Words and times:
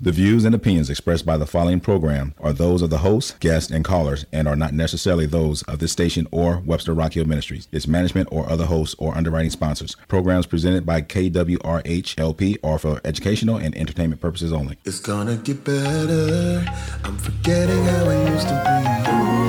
The 0.00 0.12
views 0.12 0.44
and 0.44 0.54
opinions 0.54 0.90
expressed 0.90 1.26
by 1.26 1.36
the 1.36 1.46
following 1.46 1.80
program 1.80 2.32
are 2.38 2.52
those 2.52 2.82
of 2.82 2.90
the 2.90 2.98
host, 2.98 3.40
guests, 3.40 3.72
and 3.72 3.84
callers 3.84 4.26
and 4.32 4.46
are 4.46 4.54
not 4.54 4.72
necessarily 4.72 5.26
those 5.26 5.64
of 5.64 5.80
this 5.80 5.90
station 5.90 6.28
or 6.30 6.62
Webster 6.64 6.94
Rock 6.94 7.14
Hill 7.14 7.24
Ministries, 7.24 7.66
its 7.72 7.88
management, 7.88 8.28
or 8.30 8.48
other 8.48 8.66
hosts 8.66 8.94
or 9.00 9.16
underwriting 9.16 9.50
sponsors. 9.50 9.96
Programs 10.06 10.46
presented 10.46 10.86
by 10.86 11.02
KWRH 11.02 12.16
LP 12.16 12.58
are 12.62 12.78
for 12.78 13.00
educational 13.04 13.56
and 13.56 13.76
entertainment 13.76 14.20
purposes 14.20 14.52
only. 14.52 14.78
It's 14.84 15.00
gonna 15.00 15.36
get 15.36 15.64
better. 15.64 16.64
I'm 17.02 17.18
forgetting 17.18 17.82
how 17.82 18.04
I 18.08 18.30
used 18.30 18.46
to 18.46 19.42
be. 19.42 19.47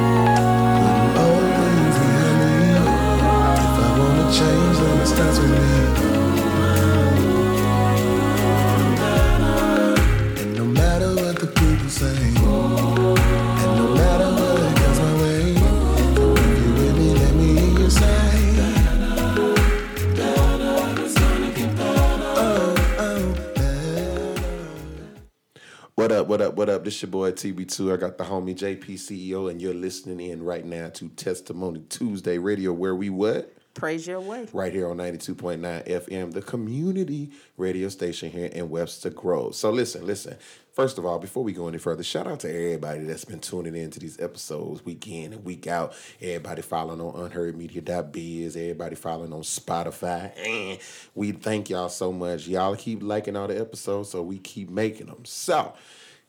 What 26.29 26.42
up, 26.42 26.54
what 26.57 26.69
up? 26.69 26.83
This 26.83 27.01
your 27.01 27.10
boy 27.10 27.32
TB2. 27.32 27.92
I 27.92 27.97
got 27.97 28.19
the 28.19 28.24
homie 28.24 28.56
JP 28.56 28.86
CEO, 28.86 29.50
and 29.50 29.60
you're 29.60 29.74
listening 29.74 30.20
in 30.29 30.43
right 30.43 30.64
now 30.64 30.89
to 30.89 31.10
Testimony 31.10 31.82
Tuesday 31.89 32.38
Radio, 32.38 32.72
where 32.72 32.94
we 32.94 33.09
what? 33.09 33.52
Praise 33.73 34.06
your 34.06 34.20
way. 34.20 34.47
Right 34.53 34.72
here 34.72 34.88
on 34.88 34.97
92.9 34.97 35.58
FM, 35.88 36.31
the 36.31 36.44
community 36.44 37.31
radio 37.58 37.89
station 37.89 38.30
here 38.30 38.45
in 38.45 38.70
Webster 38.70 39.09
Grove. 39.09 39.56
So 39.56 39.72
listen, 39.72 40.06
listen. 40.06 40.38
First 40.72 41.00
of 41.00 41.06
all, 41.08 41.17
before 41.17 41.44
we 41.44 41.52
go 41.52 41.67
any 41.67 41.80
further, 41.80 42.03
shout 42.03 42.28
out 42.28 42.42
to 42.42 42.48
everybody 42.48 43.06
that's 43.06 43.25
been 43.25 43.39
tuning 43.39 43.75
in 43.75 43.89
to 43.89 44.00
these 44.00 44.20
episodes 44.20 44.86
week 44.86 45.08
in 45.08 45.34
and 45.34 45.44
week 45.44 45.66
out. 45.66 45.95
Everybody 46.22 46.61
following 46.61 47.02
on 47.02 47.28
unheardmedia.biz, 47.28 48.56
everybody 48.56 48.95
following 48.95 49.34
on 49.34 49.42
Spotify. 49.42 50.32
And 50.38 50.80
we 51.16 51.32
thank 51.32 51.72
y'all 51.72 51.89
so 51.89 52.11
much. 52.11 52.48
Y'all 52.48 52.76
keep 52.76 53.02
liking 53.02 53.36
all 53.36 53.48
the 53.48 53.59
episodes, 53.59 54.09
so 54.09 54.22
we 54.22 54.38
keep 54.38 54.70
making 54.70 55.08
them. 55.08 55.26
So 55.26 55.73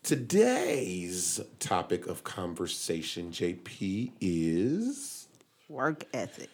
today's 0.02 1.40
topic 1.58 2.06
of 2.06 2.24
conversation, 2.24 3.30
JP, 3.30 4.12
is 4.20 5.28
Work 5.68 6.04
ethic. 6.12 6.50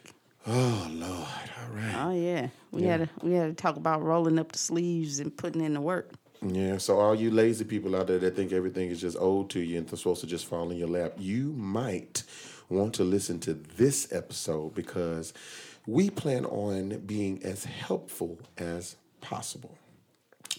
oh 0.46 0.88
Lord, 0.90 1.10
all 1.10 1.74
right. 1.74 1.94
Oh 1.96 2.12
yeah. 2.12 2.48
We 2.70 2.82
had 2.82 3.00
to 3.00 3.26
we 3.26 3.32
had 3.32 3.56
to 3.56 3.62
talk 3.62 3.76
about 3.76 4.02
rolling 4.02 4.38
up 4.38 4.52
the 4.52 4.58
sleeves 4.58 5.20
and 5.20 5.34
putting 5.34 5.62
in 5.62 5.74
the 5.74 5.80
work. 5.80 6.10
Yeah, 6.42 6.76
so 6.76 6.98
all 6.98 7.14
you 7.14 7.30
lazy 7.30 7.64
people 7.64 7.96
out 7.96 8.08
there 8.08 8.18
that 8.18 8.36
think 8.36 8.52
everything 8.52 8.90
is 8.90 9.00
just 9.00 9.16
owed 9.18 9.48
to 9.50 9.60
you 9.60 9.78
and 9.78 9.90
it's 9.90 10.02
supposed 10.02 10.20
to 10.20 10.26
just 10.26 10.44
fall 10.46 10.70
in 10.70 10.76
your 10.76 10.88
lap, 10.88 11.14
you 11.18 11.52
might 11.52 12.24
want 12.68 12.92
to 12.94 13.04
listen 13.04 13.38
to 13.40 13.54
this 13.54 14.12
episode 14.12 14.74
because 14.74 15.32
we 15.86 16.10
plan 16.10 16.44
on 16.44 16.98
being 17.06 17.42
as 17.42 17.64
helpful 17.64 18.38
as 18.58 18.96
possible. 19.22 19.78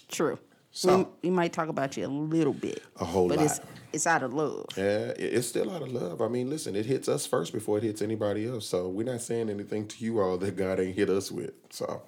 True. 0.10 0.40
So- 0.78 1.10
we, 1.24 1.30
we 1.30 1.36
might 1.36 1.54
talk 1.54 1.70
about 1.70 1.98
you 1.98 2.06
a 2.06 2.08
little 2.08 2.54
bit. 2.54 2.84
A 3.00 3.06
whole 3.06 3.28
lot. 3.28 3.38
but 3.38 3.46
it's 3.46 3.58
lot. 3.58 3.68
it's 3.94 4.06
out 4.06 4.22
of 4.22 4.34
love. 4.34 4.66
Yeah, 4.78 5.12
it's 5.18 5.48
still 5.48 5.72
out 5.72 5.82
of 5.82 5.92
love. 5.92 6.22
I 6.22 6.28
mean, 6.28 6.52
listen, 6.52 6.76
it 6.76 6.86
hits 6.86 7.10
us 7.10 7.26
first 7.26 7.52
before 7.52 7.80
it 7.80 7.84
hits 7.84 8.04
anybody 8.04 8.48
else. 8.48 8.68
So 8.68 8.88
we're 8.88 9.12
not 9.12 9.22
saying 9.22 9.50
anything 9.50 9.88
to 9.88 10.04
you 10.04 10.20
all 10.20 10.38
that 10.38 10.56
God 10.56 10.80
ain't 10.80 10.96
hit 10.96 11.10
us 11.10 11.32
with. 11.32 11.54
So, 11.72 12.04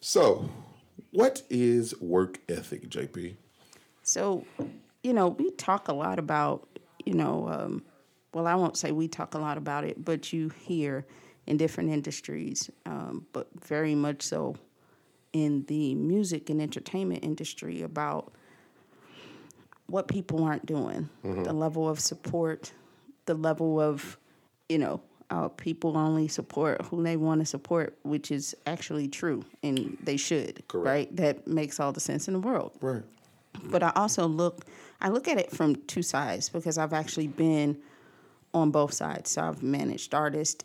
so 0.00 0.50
what 1.12 1.42
is 1.48 1.98
work 1.98 2.40
ethic, 2.46 2.90
JP? 2.90 3.36
So, 4.02 4.44
you 5.02 5.14
know, 5.14 5.28
we 5.28 5.50
talk 5.52 5.88
a 5.88 5.94
lot 5.94 6.18
about, 6.18 6.68
you 7.06 7.14
know, 7.14 7.48
um, 7.48 7.82
well, 8.34 8.46
I 8.46 8.54
won't 8.54 8.76
say 8.76 8.92
we 8.92 9.08
talk 9.08 9.32
a 9.32 9.38
lot 9.38 9.56
about 9.56 9.84
it, 9.84 10.04
but 10.04 10.30
you 10.30 10.50
hear 10.50 11.06
in 11.46 11.56
different 11.56 11.88
industries, 11.88 12.70
um, 12.84 13.26
but 13.32 13.48
very 13.64 13.94
much 13.94 14.20
so 14.20 14.56
in 15.32 15.64
the 15.66 15.94
music 15.94 16.50
and 16.50 16.60
entertainment 16.60 17.24
industry 17.24 17.82
about 17.82 18.32
what 19.86 20.08
people 20.08 20.44
aren't 20.44 20.66
doing, 20.66 21.08
the 21.22 21.52
level 21.52 21.88
of 21.88 21.98
support, 21.98 22.72
the 23.26 23.34
level 23.34 23.80
of, 23.80 24.18
you 24.68 24.78
know, 24.78 25.00
uh, 25.30 25.48
people 25.48 25.96
only 25.96 26.26
support 26.28 26.82
who 26.86 27.02
they 27.02 27.16
want 27.16 27.40
to 27.40 27.46
support, 27.46 27.96
which 28.02 28.30
is 28.32 28.56
actually 28.66 29.06
true, 29.08 29.44
and 29.62 29.96
they 30.02 30.16
should, 30.16 30.66
Correct. 30.68 30.86
right? 30.86 31.16
That 31.16 31.46
makes 31.46 31.78
all 31.78 31.92
the 31.92 32.00
sense 32.00 32.26
in 32.28 32.34
the 32.34 32.40
world 32.40 32.72
Right. 32.80 33.02
but 33.64 33.82
I 33.82 33.92
also 33.94 34.26
look 34.26 34.64
I 35.00 35.08
look 35.08 35.28
at 35.28 35.38
it 35.38 35.50
from 35.50 35.76
two 35.86 36.02
sides 36.02 36.50
because 36.50 36.76
I've 36.76 36.92
actually 36.92 37.28
been 37.28 37.78
on 38.52 38.70
both 38.70 38.92
sides. 38.92 39.30
So 39.30 39.42
I've 39.42 39.62
managed 39.62 40.12
artists, 40.14 40.62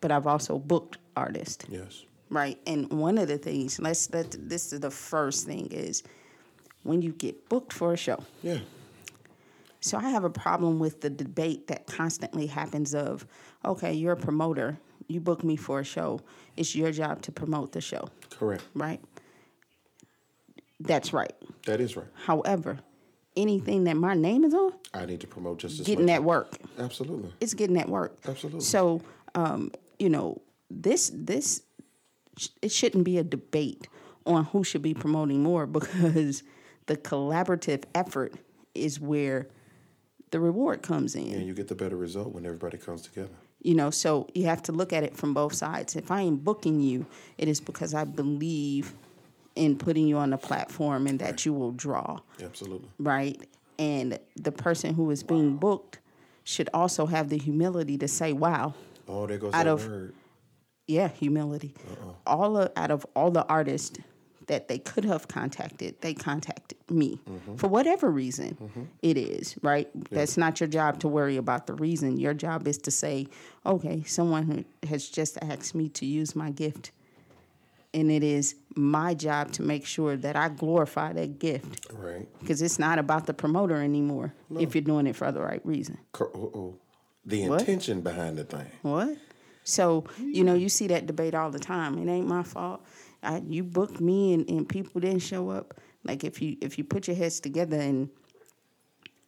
but 0.00 0.10
I've 0.10 0.26
also 0.26 0.58
booked 0.58 0.96
artists, 1.14 1.66
Yes. 1.68 2.04
Right? 2.30 2.58
And 2.66 2.90
one 2.92 3.18
of 3.18 3.28
the 3.28 3.38
things, 3.38 3.78
let's 3.78 4.12
let 4.12 4.36
this 4.38 4.72
is 4.72 4.80
the 4.80 4.90
first 4.90 5.46
thing 5.46 5.68
is 5.70 6.02
when 6.82 7.02
you 7.02 7.12
get 7.12 7.48
booked 7.48 7.72
for 7.72 7.92
a 7.92 7.96
show. 7.96 8.22
Yeah. 8.42 8.58
So 9.80 9.98
I 9.98 10.08
have 10.10 10.24
a 10.24 10.30
problem 10.30 10.78
with 10.78 11.00
the 11.00 11.10
debate 11.10 11.68
that 11.68 11.86
constantly 11.86 12.46
happens 12.46 12.94
of, 12.94 13.26
okay, 13.64 13.92
you're 13.92 14.14
a 14.14 14.16
promoter, 14.16 14.78
you 15.06 15.20
book 15.20 15.44
me 15.44 15.56
for 15.56 15.80
a 15.80 15.84
show, 15.84 16.20
it's 16.56 16.74
your 16.74 16.90
job 16.90 17.22
to 17.22 17.32
promote 17.32 17.72
the 17.72 17.80
show, 17.80 18.08
Correct. 18.30 18.64
right? 18.74 19.00
That's 20.80 21.12
right. 21.12 21.32
That 21.66 21.80
is 21.80 21.96
right. 21.96 22.06
However, 22.24 22.80
anything 23.36 23.84
that 23.84 23.96
my 23.96 24.14
name 24.14 24.44
is 24.44 24.54
on, 24.54 24.72
I 24.92 25.06
need 25.06 25.20
to 25.20 25.26
promote 25.26 25.58
just 25.58 25.80
as 25.80 25.86
getting 25.86 26.06
much. 26.06 26.14
that 26.14 26.24
work. 26.24 26.56
Absolutely. 26.78 27.32
It's 27.40 27.54
getting 27.54 27.76
that 27.76 27.88
work. 27.88 28.16
Absolutely. 28.26 28.60
So, 28.60 29.02
um, 29.34 29.70
you 29.98 30.08
know, 30.08 30.40
this 30.68 31.12
this 31.14 31.62
it 32.62 32.70
shouldn't 32.72 33.04
be 33.04 33.18
a 33.18 33.24
debate 33.24 33.88
on 34.26 34.44
who 34.46 34.64
should 34.64 34.82
be 34.82 34.94
promoting 34.94 35.42
more 35.42 35.66
because 35.78 36.42
the 36.86 36.96
collaborative 36.96 37.84
effort 37.94 38.34
is 38.74 39.00
where 39.00 39.48
the 40.30 40.40
reward 40.40 40.82
comes 40.82 41.14
in. 41.14 41.32
And 41.34 41.46
you 41.46 41.54
get 41.54 41.68
the 41.68 41.74
better 41.74 41.96
result 41.96 42.32
when 42.32 42.44
everybody 42.44 42.78
comes 42.78 43.02
together. 43.02 43.30
You 43.62 43.74
know, 43.74 43.90
so 43.90 44.28
you 44.34 44.44
have 44.46 44.62
to 44.64 44.72
look 44.72 44.92
at 44.92 45.02
it 45.02 45.16
from 45.16 45.34
both 45.34 45.54
sides. 45.54 45.96
If 45.96 46.10
I 46.10 46.20
am 46.22 46.36
booking 46.36 46.80
you, 46.80 47.06
it 47.38 47.48
is 47.48 47.60
because 47.60 47.94
I 47.94 48.04
believe 48.04 48.92
in 49.54 49.76
putting 49.78 50.06
you 50.06 50.18
on 50.18 50.32
a 50.32 50.38
platform 50.38 51.06
and 51.06 51.18
that 51.18 51.46
you 51.46 51.52
will 51.54 51.72
draw 51.72 52.20
Absolutely. 52.42 52.88
right? 52.98 53.40
And 53.78 54.18
the 54.36 54.52
person 54.52 54.94
who 54.94 55.10
is 55.10 55.22
being 55.22 55.56
booked 55.56 55.98
should 56.44 56.68
also 56.74 57.06
have 57.06 57.28
the 57.30 57.38
humility 57.38 57.96
to 57.98 58.06
say, 58.08 58.32
"Wow, 58.32 58.74
Oh, 59.08 59.26
there 59.26 59.38
goes 59.38 59.54
Out 59.54 59.64
that 59.64 59.66
of- 59.70 59.86
word. 59.86 60.14
Yeah, 60.86 61.08
humility." 61.08 61.74
All 62.26 62.56
of, 62.56 62.72
out 62.76 62.90
of 62.90 63.06
all 63.14 63.30
the 63.30 63.46
artists 63.46 63.98
that 64.46 64.68
they 64.68 64.78
could 64.78 65.04
have 65.04 65.26
contacted, 65.26 66.00
they 66.02 66.14
contacted 66.14 66.78
me 66.88 67.20
mm-hmm. 67.28 67.56
for 67.56 67.66
whatever 67.66 68.10
reason 68.10 68.56
mm-hmm. 68.60 68.82
it 69.02 69.16
is. 69.16 69.56
Right? 69.62 69.88
That's 70.10 70.36
not 70.36 70.60
your 70.60 70.68
job 70.68 71.00
to 71.00 71.08
worry 71.08 71.36
about 71.36 71.66
the 71.66 71.74
reason. 71.74 72.18
Your 72.18 72.34
job 72.34 72.66
is 72.68 72.78
to 72.78 72.90
say, 72.90 73.26
"Okay, 73.64 74.02
someone 74.04 74.44
who 74.44 74.88
has 74.88 75.08
just 75.08 75.38
asked 75.42 75.74
me 75.74 75.88
to 75.90 76.06
use 76.06 76.36
my 76.36 76.50
gift." 76.50 76.92
And 77.94 78.10
it 78.10 78.22
is 78.22 78.56
my 78.74 79.14
job 79.14 79.52
to 79.52 79.62
make 79.62 79.86
sure 79.86 80.16
that 80.18 80.36
I 80.36 80.50
glorify 80.50 81.14
that 81.14 81.38
gift 81.38 81.86
Right. 81.94 82.28
because 82.40 82.60
it's 82.60 82.78
not 82.78 82.98
about 82.98 83.24
the 83.24 83.32
promoter 83.32 83.76
anymore 83.76 84.34
if 84.60 84.74
you're 84.74 84.82
doing 84.82 85.06
it 85.06 85.16
for 85.16 85.32
the 85.32 85.40
right 85.40 85.64
reason. 85.64 85.96
Cor- 86.12 86.30
oh, 86.34 86.50
oh. 86.54 86.74
The 87.24 87.48
What? 87.48 87.60
intention 87.60 88.02
behind 88.02 88.36
the 88.36 88.44
thing. 88.44 88.66
What? 88.82 89.16
So 89.66 90.04
you 90.20 90.44
know 90.44 90.54
you 90.54 90.68
see 90.68 90.86
that 90.86 91.06
debate 91.06 91.34
all 91.34 91.50
the 91.50 91.58
time. 91.58 91.98
It 91.98 92.10
ain't 92.10 92.28
my 92.28 92.44
fault. 92.44 92.84
I, 93.22 93.42
you 93.48 93.64
booked 93.64 94.00
me 94.00 94.32
and, 94.32 94.48
and 94.48 94.68
people 94.68 95.00
didn't 95.00 95.20
show 95.20 95.50
up. 95.50 95.80
Like 96.04 96.22
if 96.22 96.40
you 96.40 96.56
if 96.60 96.78
you 96.78 96.84
put 96.84 97.08
your 97.08 97.16
heads 97.16 97.40
together 97.40 97.76
and 97.76 98.08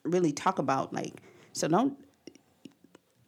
really 0.04 0.32
talk 0.32 0.60
about 0.60 0.94
like 0.94 1.20
so 1.52 1.66
don't 1.66 1.98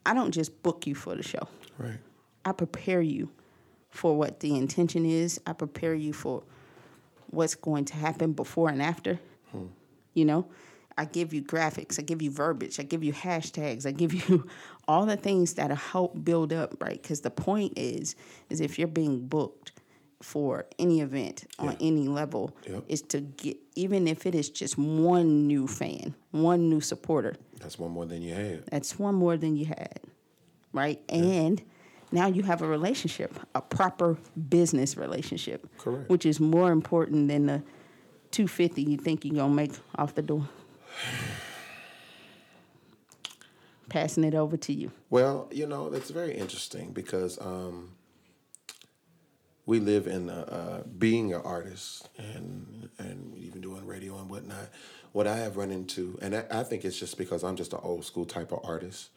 I 0.05 0.13
don't 0.13 0.31
just 0.31 0.63
book 0.63 0.87
you 0.87 0.95
for 0.95 1.13
the 1.15 1.21
show. 1.21 1.47
Right. 1.77 1.99
I 2.45 2.53
prepare 2.53 3.01
you 3.01 3.29
for 3.89 4.17
what 4.17 4.39
the 4.39 4.55
intention 4.55 5.05
is. 5.05 5.39
I 5.45 5.51
prepare 5.51 5.93
you 5.93 6.13
for 6.13 6.43
what's 7.29 7.55
going 7.55 7.85
to 7.85 7.95
happen 7.95 8.31
before 8.31 8.69
and 8.69 8.81
after. 8.81 9.19
Hmm. 9.51 9.65
You 10.13 10.23
know, 10.25 10.47
I 10.97 11.05
give 11.05 11.33
you 11.33 11.41
graphics, 11.41 11.99
I 11.99 12.03
give 12.03 12.21
you 12.21 12.31
verbiage, 12.31 12.79
I 12.79 12.83
give 12.83 13.03
you 13.03 13.13
hashtags, 13.13 13.85
I 13.85 13.91
give 13.91 14.13
you 14.29 14.47
all 14.87 15.05
the 15.05 15.17
things 15.17 15.53
that 15.55 15.71
help 15.71 16.23
build 16.23 16.51
up, 16.53 16.75
right? 16.81 17.01
Because 17.01 17.21
the 17.21 17.29
point 17.31 17.73
is, 17.77 18.15
is 18.49 18.61
if 18.61 18.77
you're 18.77 18.87
being 18.87 19.27
booked 19.27 19.71
for 20.21 20.65
any 20.77 21.01
event 21.01 21.45
on 21.57 21.75
any 21.79 22.07
level, 22.07 22.55
Yep. 22.69 22.83
is 22.87 23.01
to 23.03 23.21
get 23.21 23.57
even 23.75 24.07
if 24.07 24.25
it 24.25 24.35
is 24.35 24.49
just 24.49 24.77
one 24.77 25.47
new 25.47 25.65
fan, 25.67 26.13
one 26.31 26.69
new 26.69 26.81
supporter, 26.81 27.35
That's 27.59 27.79
one 27.79 27.91
more 27.91 28.05
than 28.05 28.21
you 28.21 28.33
had. 28.35 28.65
that's 28.67 28.99
one 28.99 29.15
more 29.15 29.37
than 29.37 29.55
you 29.55 29.65
had, 29.65 29.99
right? 30.73 31.01
And 31.09 31.61
now 32.11 32.27
you 32.27 32.43
have 32.43 32.61
a 32.61 32.67
relationship, 32.67 33.33
a 33.55 33.61
proper 33.61 34.17
business 34.49 34.95
relationship, 34.97 35.65
Correct. 35.79 36.07
which 36.09 36.25
is 36.25 36.39
more 36.39 36.71
important 36.71 37.27
than 37.29 37.45
the 37.47 37.63
two 38.29 38.47
fifty 38.47 38.83
you 38.83 38.97
think 38.97 39.25
you're 39.25 39.35
gonna 39.35 39.53
make 39.53 39.71
off 39.95 40.13
the 40.13 40.21
door. 40.21 40.47
Passing 43.89 44.23
it 44.23 44.35
over 44.35 44.55
to 44.57 44.73
you. 44.73 44.91
Well, 45.09 45.49
you 45.51 45.67
know, 45.67 45.89
that's 45.89 46.11
very 46.11 46.33
interesting 46.33 46.91
because 46.91 47.39
um, 47.41 47.91
we 49.65 49.79
live 49.79 50.07
in 50.07 50.29
uh, 50.29 50.45
uh, 50.83 50.87
being 50.97 51.33
an 51.33 51.41
artist 51.43 52.07
and 52.17 52.89
and 52.97 53.37
even 53.37 53.61
doing 53.61 53.85
radio 53.85 54.17
and 54.17 54.29
whatnot. 54.29 54.69
What 55.11 55.27
I 55.27 55.37
have 55.37 55.57
run 55.57 55.71
into, 55.71 56.17
and 56.21 56.35
I, 56.35 56.45
I 56.49 56.63
think 56.63 56.85
it's 56.85 56.97
just 56.97 57.17
because 57.17 57.43
I'm 57.43 57.57
just 57.57 57.73
an 57.73 57.79
old 57.83 58.05
school 58.05 58.25
type 58.25 58.51
of 58.51 58.59
artist. 58.63 59.09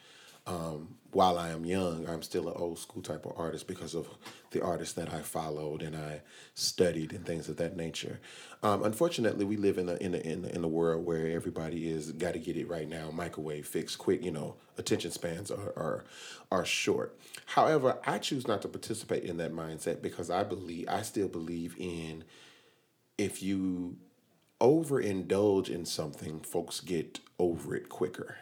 Um, 0.46 0.96
while 1.11 1.38
I 1.38 1.50
am 1.50 1.64
young, 1.64 2.08
I'm 2.08 2.23
still 2.23 2.49
an 2.49 2.55
old 2.56 2.79
school 2.79 3.00
type 3.00 3.25
of 3.25 3.32
artist 3.37 3.67
because 3.69 3.94
of 3.94 4.08
the 4.50 4.62
artists 4.62 4.94
that 4.94 5.12
I 5.14 5.20
followed 5.20 5.81
and 5.81 5.96
I 5.96 6.23
studied 6.55 7.12
and 7.12 7.25
things 7.25 7.49
of 7.49 7.56
that 7.58 7.76
nature. 7.76 8.20
Um, 8.62 8.82
unfortunately, 8.82 9.44
we 9.44 9.56
live 9.56 9.79
in 9.79 9.88
a 9.88 9.94
in 9.94 10.14
a 10.14 10.19
in 10.19 10.44
a, 10.44 10.49
in 10.49 10.64
a 10.64 10.69
world 10.69 11.06
where 11.06 11.29
everybody 11.29 11.88
is 11.88 12.12
got 12.12 12.32
to 12.32 12.41
get 12.41 12.56
it 12.56 12.69
right 12.69 12.88
now, 12.88 13.11
microwave 13.11 13.67
fix, 13.67 13.94
quick. 13.96 14.25
You 14.25 14.32
know, 14.32 14.56
attention 14.76 15.12
spans 15.12 15.50
are, 15.50 15.73
are 15.76 16.05
are 16.50 16.64
short. 16.64 17.17
However, 17.46 17.99
I 18.05 18.19
choose 18.19 18.46
not 18.49 18.61
to 18.62 18.69
participate 18.69 19.23
in 19.23 19.37
that 19.38 19.52
mindset 19.52 20.02
because 20.02 20.31
I 20.31 20.43
believe 20.43 20.88
I 20.88 21.02
still 21.02 21.29
believe 21.29 21.76
in 21.79 22.25
if 23.17 23.43
you 23.43 23.96
overindulge 24.61 25.69
in 25.69 25.85
something, 25.85 26.41
folks 26.41 26.81
get 26.81 27.20
over 27.38 27.76
it 27.76 27.88
quicker. 27.88 28.38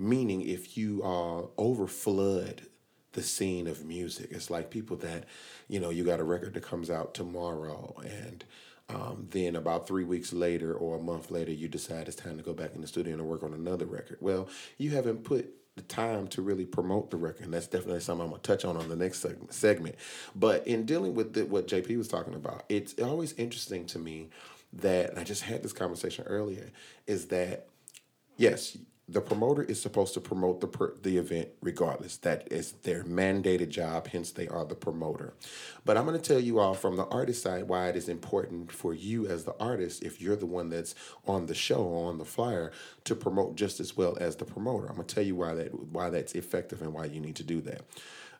Meaning, 0.00 0.42
if 0.42 0.76
you 0.76 1.02
uh, 1.02 1.42
overflood 1.60 2.66
the 3.12 3.22
scene 3.22 3.66
of 3.66 3.84
music, 3.84 4.28
it's 4.30 4.50
like 4.50 4.70
people 4.70 4.96
that, 4.98 5.24
you 5.68 5.78
know, 5.78 5.90
you 5.90 6.04
got 6.04 6.20
a 6.20 6.24
record 6.24 6.54
that 6.54 6.62
comes 6.62 6.90
out 6.90 7.12
tomorrow, 7.12 7.94
and 8.02 8.44
um, 8.88 9.26
then 9.30 9.56
about 9.56 9.86
three 9.86 10.04
weeks 10.04 10.32
later 10.32 10.72
or 10.74 10.96
a 10.96 11.02
month 11.02 11.30
later, 11.30 11.52
you 11.52 11.68
decide 11.68 12.08
it's 12.08 12.16
time 12.16 12.36
to 12.38 12.42
go 12.42 12.52
back 12.54 12.74
in 12.74 12.80
the 12.80 12.86
studio 12.86 13.14
and 13.14 13.24
work 13.26 13.42
on 13.42 13.52
another 13.52 13.86
record. 13.86 14.16
Well, 14.20 14.48
you 14.78 14.90
haven't 14.90 15.22
put 15.22 15.54
the 15.76 15.82
time 15.82 16.26
to 16.28 16.42
really 16.42 16.66
promote 16.66 17.10
the 17.10 17.16
record. 17.16 17.44
And 17.44 17.54
that's 17.54 17.66
definitely 17.66 18.00
something 18.00 18.24
I'm 18.24 18.30
gonna 18.30 18.42
touch 18.42 18.64
on 18.64 18.76
on 18.76 18.88
the 18.88 18.96
next 18.96 19.24
segment. 19.50 19.96
But 20.34 20.66
in 20.66 20.84
dealing 20.84 21.14
with 21.14 21.34
the, 21.34 21.46
what 21.46 21.68
JP 21.68 21.96
was 21.96 22.08
talking 22.08 22.34
about, 22.34 22.64
it's 22.68 22.98
always 23.00 23.32
interesting 23.34 23.86
to 23.86 23.98
me 23.98 24.30
that, 24.72 25.16
I 25.16 25.24
just 25.24 25.42
had 25.42 25.62
this 25.62 25.72
conversation 25.72 26.24
earlier, 26.26 26.70
is 27.06 27.26
that 27.26 27.68
yes, 28.36 28.76
the 29.10 29.20
promoter 29.20 29.64
is 29.64 29.82
supposed 29.82 30.14
to 30.14 30.20
promote 30.20 30.60
the 30.60 30.68
per, 30.68 30.94
the 31.02 31.18
event 31.18 31.48
regardless. 31.60 32.16
That 32.18 32.50
is 32.52 32.72
their 32.82 33.02
mandated 33.02 33.68
job. 33.68 34.06
Hence, 34.06 34.30
they 34.30 34.46
are 34.46 34.64
the 34.64 34.76
promoter. 34.76 35.34
But 35.84 35.96
I'm 35.96 36.06
going 36.06 36.20
to 36.20 36.22
tell 36.22 36.38
you 36.38 36.60
all 36.60 36.74
from 36.74 36.96
the 36.96 37.06
artist 37.06 37.42
side 37.42 37.64
why 37.64 37.88
it 37.88 37.96
is 37.96 38.08
important 38.08 38.70
for 38.70 38.94
you 38.94 39.26
as 39.26 39.44
the 39.44 39.56
artist, 39.58 40.04
if 40.04 40.20
you're 40.20 40.36
the 40.36 40.46
one 40.46 40.70
that's 40.70 40.94
on 41.26 41.46
the 41.46 41.54
show 41.54 41.82
or 41.82 42.08
on 42.08 42.18
the 42.18 42.24
flyer, 42.24 42.70
to 43.04 43.16
promote 43.16 43.56
just 43.56 43.80
as 43.80 43.96
well 43.96 44.16
as 44.20 44.36
the 44.36 44.44
promoter. 44.44 44.86
I'm 44.86 44.94
going 44.94 45.08
to 45.08 45.14
tell 45.14 45.24
you 45.24 45.34
why 45.34 45.54
that 45.54 45.74
why 45.74 46.08
that's 46.10 46.34
effective 46.34 46.80
and 46.80 46.92
why 46.92 47.06
you 47.06 47.20
need 47.20 47.36
to 47.36 47.44
do 47.44 47.60
that. 47.62 47.82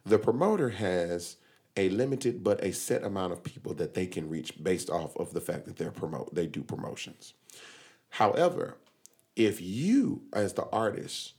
The 0.06 0.18
promoter 0.18 0.70
has 0.70 1.36
a 1.76 1.88
limited 1.88 2.44
but 2.44 2.62
a 2.62 2.72
set 2.72 3.02
amount 3.02 3.32
of 3.32 3.42
people 3.42 3.74
that 3.74 3.94
they 3.94 4.06
can 4.06 4.28
reach 4.28 4.62
based 4.62 4.90
off 4.90 5.16
of 5.16 5.32
the 5.32 5.40
fact 5.40 5.66
that 5.66 5.76
they're 5.76 5.90
promote 5.90 6.32
they 6.32 6.46
do 6.46 6.62
promotions. 6.62 7.34
However, 8.10 8.76
if 9.36 9.60
you 9.60 10.22
as 10.32 10.54
the 10.54 10.66
artist 10.70 11.34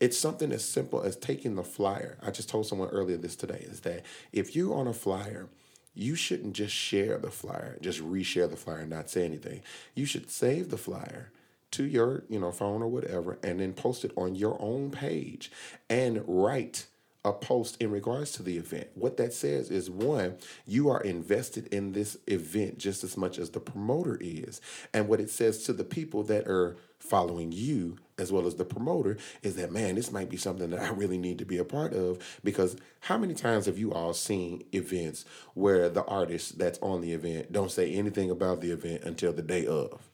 it's 0.00 0.18
something 0.18 0.50
as 0.50 0.64
simple 0.64 1.02
as 1.02 1.14
taking 1.14 1.56
the 1.56 1.62
flyer. 1.62 2.16
I 2.22 2.30
just 2.30 2.48
told 2.48 2.66
someone 2.66 2.88
earlier 2.88 3.18
this 3.18 3.36
today 3.36 3.66
is 3.68 3.80
that 3.80 4.02
if 4.32 4.56
you're 4.56 4.74
on 4.74 4.86
a 4.86 4.94
flyer 4.94 5.48
you 5.92 6.14
shouldn't 6.14 6.54
just 6.54 6.74
share 6.74 7.18
the 7.18 7.30
flyer 7.30 7.76
just 7.80 8.00
reshare 8.00 8.48
the 8.48 8.56
flyer 8.56 8.78
and 8.78 8.90
not 8.90 9.10
say 9.10 9.24
anything. 9.24 9.62
You 9.94 10.06
should 10.06 10.30
save 10.30 10.70
the 10.70 10.78
flyer 10.78 11.32
to 11.72 11.84
your 11.84 12.24
you 12.28 12.40
know 12.40 12.50
phone 12.50 12.82
or 12.82 12.88
whatever 12.88 13.38
and 13.42 13.60
then 13.60 13.72
post 13.72 14.04
it 14.04 14.12
on 14.16 14.34
your 14.34 14.60
own 14.60 14.90
page 14.90 15.52
and 15.88 16.22
write 16.26 16.86
a 17.24 17.32
post 17.32 17.76
in 17.80 17.90
regards 17.90 18.32
to 18.32 18.42
the 18.42 18.56
event. 18.56 18.88
What 18.94 19.18
that 19.18 19.32
says 19.32 19.70
is 19.70 19.90
one, 19.90 20.36
you 20.66 20.88
are 20.88 21.00
invested 21.00 21.66
in 21.68 21.92
this 21.92 22.16
event 22.26 22.78
just 22.78 23.04
as 23.04 23.16
much 23.16 23.38
as 23.38 23.50
the 23.50 23.60
promoter 23.60 24.16
is. 24.20 24.60
And 24.94 25.06
what 25.06 25.20
it 25.20 25.30
says 25.30 25.64
to 25.64 25.72
the 25.72 25.84
people 25.84 26.22
that 26.24 26.48
are 26.48 26.76
following 26.98 27.50
you 27.50 27.96
as 28.18 28.30
well 28.30 28.46
as 28.46 28.54
the 28.56 28.64
promoter 28.64 29.16
is 29.42 29.56
that 29.56 29.72
man 29.72 29.94
this 29.94 30.12
might 30.12 30.28
be 30.28 30.36
something 30.36 30.68
that 30.68 30.80
i 30.80 30.90
really 30.90 31.16
need 31.16 31.38
to 31.38 31.46
be 31.46 31.56
a 31.56 31.64
part 31.64 31.94
of 31.94 32.18
because 32.44 32.76
how 33.00 33.16
many 33.16 33.32
times 33.32 33.64
have 33.64 33.78
you 33.78 33.90
all 33.90 34.12
seen 34.12 34.62
events 34.74 35.24
where 35.54 35.88
the 35.88 36.04
artist 36.04 36.58
that's 36.58 36.78
on 36.80 37.00
the 37.00 37.12
event 37.14 37.50
don't 37.50 37.70
say 37.70 37.90
anything 37.94 38.30
about 38.30 38.60
the 38.60 38.70
event 38.70 39.02
until 39.02 39.32
the 39.32 39.40
day 39.40 39.66
of 39.66 40.10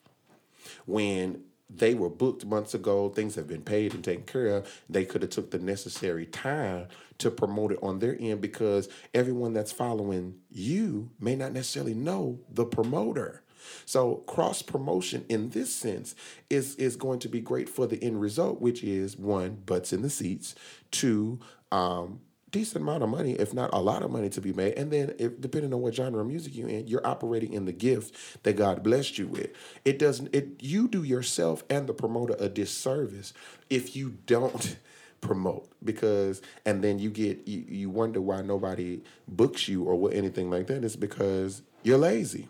when 0.85 1.43
they 1.69 1.93
were 1.93 2.09
booked 2.09 2.45
months 2.45 2.73
ago. 2.73 3.09
Things 3.09 3.35
have 3.35 3.47
been 3.47 3.61
paid 3.61 3.93
and 3.93 4.03
taken 4.03 4.23
care 4.23 4.47
of. 4.47 4.83
They 4.89 5.05
could 5.05 5.21
have 5.21 5.31
took 5.31 5.51
the 5.51 5.59
necessary 5.59 6.25
time 6.25 6.87
to 7.17 7.31
promote 7.31 7.71
it 7.71 7.79
on 7.81 7.99
their 7.99 8.15
end 8.19 8.41
because 8.41 8.87
everyone 9.13 9.53
that's 9.53 9.71
following 9.71 10.35
you 10.49 11.11
may 11.19 11.35
not 11.35 11.53
necessarily 11.53 11.93
know 11.93 12.39
the 12.49 12.65
promoter. 12.65 13.43
So 13.85 14.17
cross 14.27 14.61
promotion 14.61 15.25
in 15.27 15.49
this 15.49 15.73
sense 15.73 16.15
is 16.49 16.75
is 16.75 16.95
going 16.95 17.19
to 17.19 17.29
be 17.29 17.41
great 17.41 17.67
for 17.67 17.85
the 17.85 18.01
end 18.01 18.21
result, 18.21 18.61
which 18.61 18.83
is 18.83 19.17
one 19.17 19.61
butts 19.65 19.91
in 19.91 20.03
the 20.03 20.09
seats, 20.09 20.55
two 20.91 21.39
um, 21.71 22.21
decent 22.51 22.81
amount 22.81 23.03
of 23.03 23.09
money, 23.09 23.33
if 23.33 23.53
not 23.53 23.71
a 23.73 23.79
lot 23.79 24.03
of 24.03 24.11
money 24.11 24.29
to 24.29 24.41
be 24.41 24.53
made. 24.53 24.77
And 24.77 24.91
then, 24.91 25.13
if 25.19 25.39
depending 25.39 25.73
on 25.73 25.81
what 25.81 25.95
genre 25.95 26.21
of 26.21 26.27
music 26.27 26.55
you're 26.55 26.69
in, 26.69 26.87
you're 26.87 27.05
operating 27.05 27.53
in 27.53 27.65
the 27.65 27.73
gift 27.73 28.43
that 28.43 28.53
God 28.53 28.83
blessed 28.83 29.17
you 29.17 29.27
with. 29.27 29.49
It 29.85 29.99
doesn't. 29.99 30.33
It 30.33 30.61
you 30.61 30.87
do 30.87 31.03
yourself 31.03 31.63
and 31.69 31.87
the 31.87 31.93
promoter 31.93 32.35
a 32.39 32.49
disservice 32.49 33.33
if 33.69 33.95
you 33.95 34.17
don't 34.25 34.77
promote 35.21 35.67
because 35.83 36.41
and 36.65 36.83
then 36.83 36.99
you 36.99 37.09
get 37.09 37.47
you, 37.47 37.65
you 37.67 37.89
wonder 37.89 38.21
why 38.21 38.41
nobody 38.41 39.01
books 39.27 39.67
you 39.67 39.83
or 39.83 39.95
what 39.95 40.13
anything 40.13 40.49
like 40.49 40.67
that 40.67 40.83
is 40.83 40.95
because 40.95 41.63
you're 41.83 41.97
lazy 41.97 42.47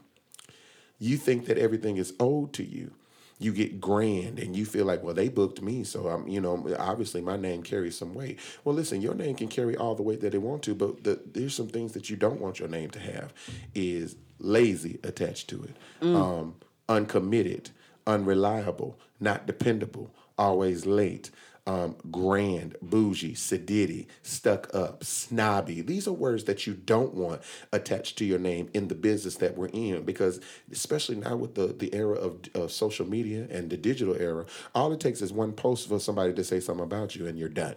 you 1.00 1.18
think 1.18 1.46
that 1.46 1.58
everything 1.58 1.98
is 1.98 2.14
owed 2.20 2.54
to 2.54 2.64
you. 2.64 2.92
You 3.40 3.54
get 3.54 3.80
grand 3.80 4.40
and 4.40 4.56
you 4.56 4.66
feel 4.66 4.86
like, 4.86 5.04
well, 5.04 5.14
they 5.14 5.30
booked 5.30 5.62
me, 5.62 5.84
so 5.84 6.08
I'm, 6.08 6.28
you 6.28 6.42
know, 6.42 6.68
obviously 6.80 7.22
my 7.22 7.38
name 7.38 7.62
carries 7.62 7.98
some 7.98 8.14
weight. 8.16 8.40
Well, 8.64 8.74
listen, 8.74 9.02
your 9.02 9.14
name 9.14 9.36
can 9.36 9.48
carry 9.48 9.78
all 9.78 9.94
the 9.94 10.02
weight 10.02 10.22
that 10.22 10.34
it 10.34 10.42
want 10.42 10.64
to, 10.64 10.74
but 10.74 11.04
the, 11.04 11.22
there's 11.34 11.54
some 11.54 11.68
things 11.68 11.92
that 11.94 12.10
you 12.10 12.16
don't 12.16 12.42
want 12.42 12.60
your 12.60 12.68
name 12.68 12.90
to 12.92 13.00
have. 13.00 13.34
Is 13.76 14.16
lazy 14.40 15.00
attached 15.04 15.50
to 15.50 15.64
it, 15.64 15.76
mm. 16.02 16.16
um, 16.16 16.56
uncommitted, 16.90 17.70
unreliable, 18.06 19.00
not 19.20 19.46
dependable, 19.46 20.12
always 20.38 20.86
late, 20.86 21.32
um, 21.68 21.98
grand, 22.10 22.78
bougie, 22.82 23.34
sedity, 23.34 24.08
stuck 24.24 24.74
up, 24.74 25.04
snobby. 25.04 25.82
These 25.82 26.08
are 26.08 26.14
words 26.14 26.46
that 26.46 26.66
you 26.66 26.74
don't 26.74 27.14
want 27.14 27.42
attached 27.74 28.18
to 28.20 28.26
your 28.26 28.40
name 28.40 28.70
in 28.74 28.88
the 28.88 28.96
business 28.96 29.36
that 29.36 29.58
we're 29.58 29.68
in 29.68 30.04
because, 30.04 30.40
especially 30.72 31.18
now 31.18 31.36
with 31.36 31.56
the, 31.56 31.68
the 31.68 31.94
era 31.94 32.16
of, 32.16 32.40
of 32.56 32.72
social 32.72 33.06
media 33.06 33.48
and 33.52 33.70
the 33.70 33.78
digital 33.78 34.16
era, 34.16 34.46
all 34.74 34.94
it 34.94 35.02
takes 35.02 35.22
is 35.22 35.34
one 35.34 35.52
post 35.52 35.90
for 35.90 36.00
somebody 36.00 36.34
to 36.34 36.44
say 36.44 36.62
something 36.62 36.86
about 36.86 37.16
you 37.16 37.28
and 37.28 37.38
you're 37.38 37.50
done. 37.50 37.76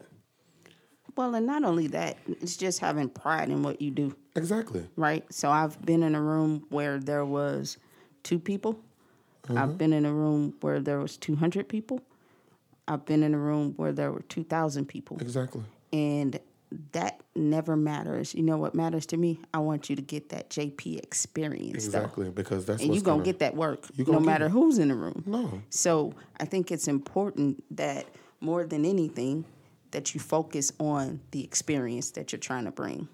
Well, 1.16 1.34
and 1.34 1.44
not 1.44 1.64
only 1.64 1.88
that, 1.88 2.16
it's 2.28 2.56
just 2.56 2.78
having 2.78 3.08
pride 3.08 3.48
in 3.48 3.64
what 3.64 3.82
you 3.82 3.90
do. 3.90 4.14
Exactly. 4.36 4.86
Right? 4.94 5.24
So 5.32 5.50
I've 5.50 5.84
been 5.84 6.04
in 6.04 6.14
a 6.14 6.22
room 6.22 6.64
where 6.68 7.00
there 7.00 7.24
was 7.24 7.76
two 8.22 8.38
people. 8.38 8.74
Mm-hmm. 9.44 9.58
I've 9.58 9.76
been 9.76 9.92
in 9.92 10.06
a 10.06 10.12
room 10.12 10.54
where 10.60 10.78
there 10.78 11.00
was 11.00 11.16
200 11.16 11.68
people. 11.68 12.00
I've 12.90 13.04
been 13.04 13.22
in 13.22 13.34
a 13.34 13.38
room 13.38 13.74
where 13.76 13.92
there 13.92 14.10
were 14.10 14.22
2,000 14.22 14.86
people. 14.86 15.16
Exactly. 15.20 15.62
And 15.92 16.40
that 16.90 17.20
never 17.36 17.76
matters. 17.76 18.34
You 18.34 18.42
know 18.42 18.56
what 18.56 18.74
matters 18.74 19.06
to 19.06 19.16
me? 19.16 19.40
I 19.54 19.58
want 19.58 19.88
you 19.88 19.94
to 19.94 20.02
get 20.02 20.30
that 20.30 20.50
JP 20.50 20.98
experience. 20.98 21.84
Exactly, 21.84 22.24
though. 22.26 22.32
because 22.32 22.66
that's 22.66 22.82
and 22.82 22.92
you're 22.92 23.04
gonna, 23.04 23.22
get 23.22 23.38
that 23.38 23.54
work 23.54 23.86
no 23.96 24.18
matter 24.18 24.46
it. 24.46 24.50
who's 24.50 24.78
in 24.78 24.88
the 24.88 24.96
room. 24.96 25.22
No. 25.24 25.62
So 25.70 26.14
I 26.40 26.44
think 26.46 26.72
it's 26.72 26.88
important 26.88 27.62
that 27.76 28.06
more 28.40 28.66
than 28.66 28.84
anything, 28.84 29.44
that 29.92 30.12
you 30.12 30.20
focus 30.20 30.72
on 30.80 31.20
the 31.30 31.44
experience 31.44 32.10
that 32.12 32.32
you're 32.32 32.40
trying 32.40 32.64
to 32.64 32.72
bring. 32.72 33.08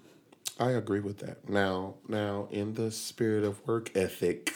I 0.59 0.71
agree 0.71 1.01
with 1.01 1.19
that. 1.19 1.47
Now, 1.47 1.95
now 2.07 2.47
in 2.49 2.73
the 2.73 2.89
spirit 2.89 3.43
of 3.43 3.65
work 3.67 3.95
ethic, 3.95 4.53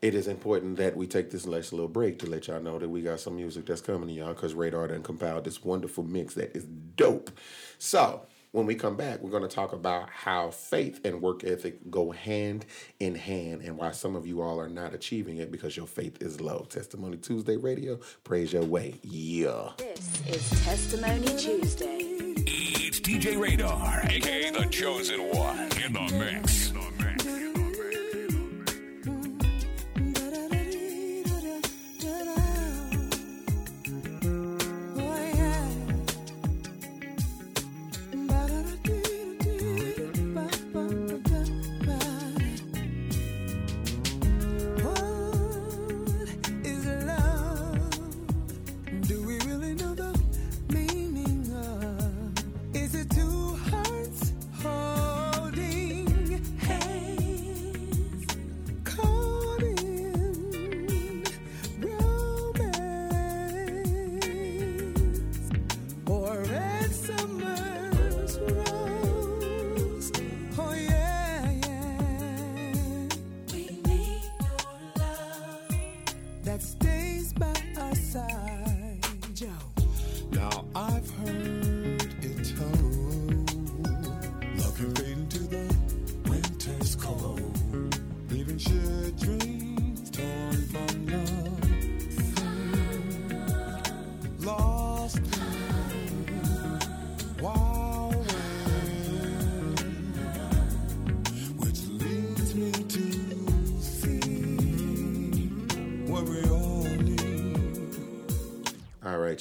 it 0.00 0.14
is 0.14 0.28
important 0.28 0.76
that 0.76 0.96
we 0.96 1.06
take 1.06 1.30
this 1.30 1.46
nice 1.46 1.72
little 1.72 1.88
break 1.88 2.18
to 2.20 2.26
let 2.26 2.46
y'all 2.46 2.60
know 2.60 2.78
that 2.78 2.88
we 2.88 3.02
got 3.02 3.20
some 3.20 3.36
music 3.36 3.66
that's 3.66 3.80
coming 3.80 4.08
to 4.08 4.14
y'all 4.14 4.28
because 4.34 4.54
Radar 4.54 4.88
done 4.88 5.02
compiled 5.02 5.44
this 5.44 5.64
wonderful 5.64 6.04
mix 6.04 6.34
that 6.34 6.56
is 6.56 6.64
dope. 6.96 7.30
So 7.78 8.22
when 8.52 8.64
we 8.64 8.76
come 8.76 8.96
back, 8.96 9.20
we're 9.20 9.30
going 9.30 9.42
to 9.42 9.48
talk 9.48 9.72
about 9.72 10.08
how 10.08 10.50
faith 10.50 11.00
and 11.04 11.20
work 11.20 11.42
ethic 11.44 11.90
go 11.90 12.12
hand 12.12 12.64
in 13.00 13.14
hand 13.14 13.62
and 13.62 13.76
why 13.76 13.90
some 13.90 14.14
of 14.14 14.26
you 14.26 14.40
all 14.40 14.60
are 14.60 14.68
not 14.68 14.94
achieving 14.94 15.38
it 15.38 15.50
because 15.50 15.76
your 15.76 15.86
faith 15.86 16.22
is 16.22 16.40
low. 16.40 16.66
Testimony 16.70 17.16
Tuesday 17.16 17.56
Radio, 17.56 17.98
praise 18.24 18.52
your 18.52 18.64
way. 18.64 18.94
Yeah. 19.02 19.70
This 19.78 20.22
is 20.28 20.64
Testimony 20.64 21.26
Tuesday. 21.36 21.98
It's 22.46 23.00
DJ 23.00 23.38
Radar, 23.38 24.02
aka 24.08 24.50
The 24.50 24.64
Chosen 24.66 25.20
One, 25.36 25.58
in 25.84 25.92
the 25.92 26.08
mix. 26.16 26.72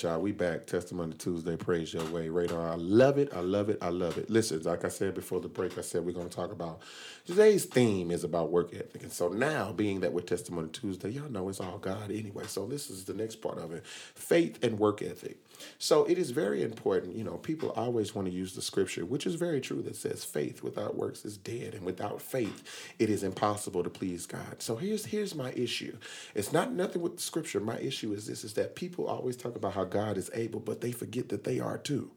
Right, 0.04 0.12
y'all. 0.12 0.22
We 0.22 0.32
back. 0.32 0.68
Testimony 0.68 1.16
Tuesday. 1.16 1.56
Praise 1.58 1.94
your 1.94 2.06
way. 2.12 2.30
Radar. 2.30 2.74
I 2.74 2.76
love 2.76 3.18
it. 3.18 3.34
I 3.34 3.40
love 3.40 3.70
it. 3.70 3.80
I 3.82 3.90
love 3.90 4.18
it. 4.20 4.30
Listen, 4.30 4.62
like 4.62 4.86
I 4.86 4.90
said 4.90 5.16
before 5.16 5.40
the 5.40 5.48
break, 5.48 5.78
I 5.78 5.82
said 5.82 6.06
we're 6.06 6.12
going 6.12 6.30
to 6.30 6.36
talk 6.36 6.52
about 6.52 6.82
today's 7.28 7.66
theme 7.66 8.10
is 8.10 8.24
about 8.24 8.52
work 8.52 8.74
ethic. 8.74 9.04
And 9.04 9.12
so 9.12 9.28
now, 9.28 9.74
being 9.74 10.00
that 10.00 10.14
we're 10.14 10.22
Testimony 10.22 10.70
Tuesday, 10.70 11.10
y'all 11.10 11.30
know 11.30 11.50
it's 11.50 11.60
all 11.60 11.78
God 11.78 12.10
anyway. 12.10 12.46
So 12.48 12.66
this 12.66 12.90
is 12.90 13.04
the 13.04 13.14
next 13.14 13.38
part 13.38 13.58
of 13.60 13.74
it 13.74 13.86
faith 13.86 14.64
and 14.64 14.80
work 14.80 15.02
ethic. 15.02 15.38
So 15.78 16.06
it 16.06 16.18
is 16.18 16.32
very 16.32 16.64
important. 16.64 17.16
You 17.16 17.26
know, 17.26 17.38
people 17.38 17.72
always 17.72 18.16
want 18.16 18.28
to 18.28 18.34
use 18.34 18.56
the 18.56 18.62
scripture, 18.62 19.06
which 19.06 19.28
is 19.28 19.36
very 19.36 19.60
true, 19.60 19.82
that 19.84 19.98
says 19.98 20.24
faith 20.24 20.64
without 20.64 20.96
works 20.96 21.26
is 21.26 21.38
dead. 21.38 21.74
And 21.74 21.84
without 21.84 22.22
faith, 22.22 22.94
it 22.98 23.10
is 23.10 23.24
impossible 23.24 23.84
to 23.84 23.90
please 23.90 24.26
God. 24.26 24.62
So 24.62 24.78
here's 24.78 25.06
here's 25.06 25.36
my 25.36 25.52
issue. 25.52 25.98
It's 26.34 26.54
not 26.54 26.72
nothing 26.72 27.02
with 27.02 27.18
the 27.18 27.22
scripture. 27.22 27.60
My 27.60 27.78
issue 27.80 28.14
is 28.14 28.26
this 28.26 28.46
is 28.46 28.54
that 28.54 28.76
people 28.76 29.06
always 29.08 29.36
talk 29.36 29.56
about 29.56 29.74
how 29.74 29.84
God 29.84 30.18
is 30.18 30.32
able, 30.34 30.62
but 30.62 30.80
they 30.82 30.94
forget 30.94 31.30
that 31.30 31.44
they 31.44 31.60
are 31.60 31.78
too. 31.78 32.10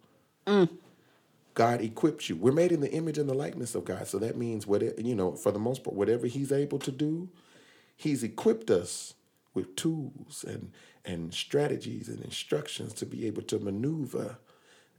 Mm. 0.47 0.69
God 1.54 1.80
equips 1.80 2.28
you. 2.28 2.37
We're 2.37 2.52
made 2.52 2.73
in 2.73 2.80
the 2.80 2.92
image 2.92 3.19
and 3.19 3.28
the 3.28 3.35
likeness 3.35 3.75
of 3.75 3.85
God. 3.85 4.07
So 4.07 4.19
that 4.19 4.37
means 4.37 4.66
whatever, 4.66 5.00
you 5.00 5.14
know, 5.14 5.33
for 5.33 5.52
the 5.52 5.59
most 5.59 5.85
part, 5.85 5.97
whatever 5.97 6.26
He's 6.26 6.52
able 6.52 6.78
to 6.80 6.92
do, 6.92 7.28
He's 7.97 8.23
equipped 8.23 8.71
us 8.71 9.14
with 9.54 9.76
tools 9.76 10.45
and 10.47 10.73
and 11.04 11.33
strategies 11.35 12.09
and 12.09 12.23
instructions 12.23 12.92
to 12.95 13.07
be 13.07 13.26
able 13.26 13.42
to 13.42 13.59
maneuver 13.59 14.38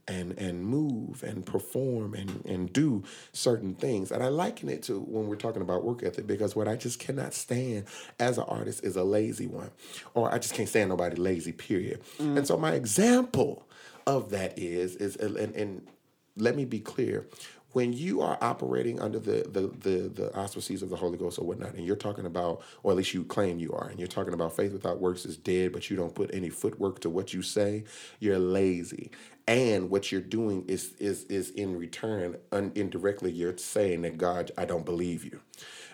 and 0.08 0.36
and 0.38 0.64
move 0.64 1.22
and 1.22 1.46
perform 1.46 2.14
and 2.14 2.44
and 2.44 2.72
do 2.72 3.04
certain 3.32 3.74
things. 3.74 4.10
And 4.10 4.22
I 4.22 4.28
liken 4.28 4.68
it 4.68 4.82
to 4.84 4.98
when 5.00 5.28
we're 5.28 5.36
talking 5.36 5.62
about 5.62 5.84
work 5.84 6.02
ethic 6.02 6.26
because 6.26 6.56
what 6.56 6.68
I 6.68 6.76
just 6.76 6.98
cannot 6.98 7.34
stand 7.34 7.84
as 8.18 8.38
an 8.38 8.44
artist 8.48 8.84
is 8.84 8.96
a 8.96 9.04
lazy 9.04 9.46
one. 9.46 9.70
Or 10.14 10.32
I 10.32 10.38
just 10.38 10.54
can't 10.54 10.68
stand 10.68 10.90
nobody 10.90 11.16
lazy, 11.16 11.52
period. 11.52 12.02
Mm. 12.18 12.38
And 12.38 12.46
so 12.46 12.56
my 12.56 12.72
example 12.72 13.66
of 14.06 14.30
that 14.30 14.58
is 14.58 14.96
is 14.96 15.16
and, 15.16 15.36
and 15.54 15.86
let 16.36 16.56
me 16.56 16.64
be 16.64 16.80
clear. 16.80 17.26
When 17.72 17.94
you 17.94 18.20
are 18.20 18.36
operating 18.42 19.00
under 19.00 19.18
the, 19.18 19.48
the 19.50 19.68
the 19.68 20.08
the 20.08 20.36
auspices 20.36 20.82
of 20.82 20.90
the 20.90 20.96
Holy 20.96 21.16
Ghost 21.16 21.38
or 21.38 21.46
whatnot, 21.46 21.74
and 21.74 21.86
you're 21.86 21.96
talking 21.96 22.26
about, 22.26 22.62
or 22.82 22.92
at 22.92 22.98
least 22.98 23.14
you 23.14 23.24
claim 23.24 23.58
you 23.58 23.72
are, 23.72 23.88
and 23.88 23.98
you're 23.98 24.08
talking 24.08 24.34
about 24.34 24.54
faith 24.54 24.72
without 24.74 25.00
works 25.00 25.24
is 25.24 25.38
dead, 25.38 25.72
but 25.72 25.88
you 25.88 25.96
don't 25.96 26.14
put 26.14 26.34
any 26.34 26.50
footwork 26.50 27.00
to 27.00 27.08
what 27.10 27.32
you 27.32 27.40
say, 27.40 27.84
you're 28.20 28.38
lazy. 28.38 29.10
And 29.48 29.88
what 29.88 30.12
you're 30.12 30.20
doing 30.20 30.66
is 30.68 30.92
is 30.98 31.24
is 31.24 31.50
in 31.50 31.78
return, 31.78 32.36
un, 32.52 32.72
indirectly, 32.74 33.32
you're 33.32 33.56
saying 33.56 34.02
that 34.02 34.18
God, 34.18 34.50
I 34.58 34.66
don't 34.66 34.84
believe 34.84 35.24
you, 35.24 35.40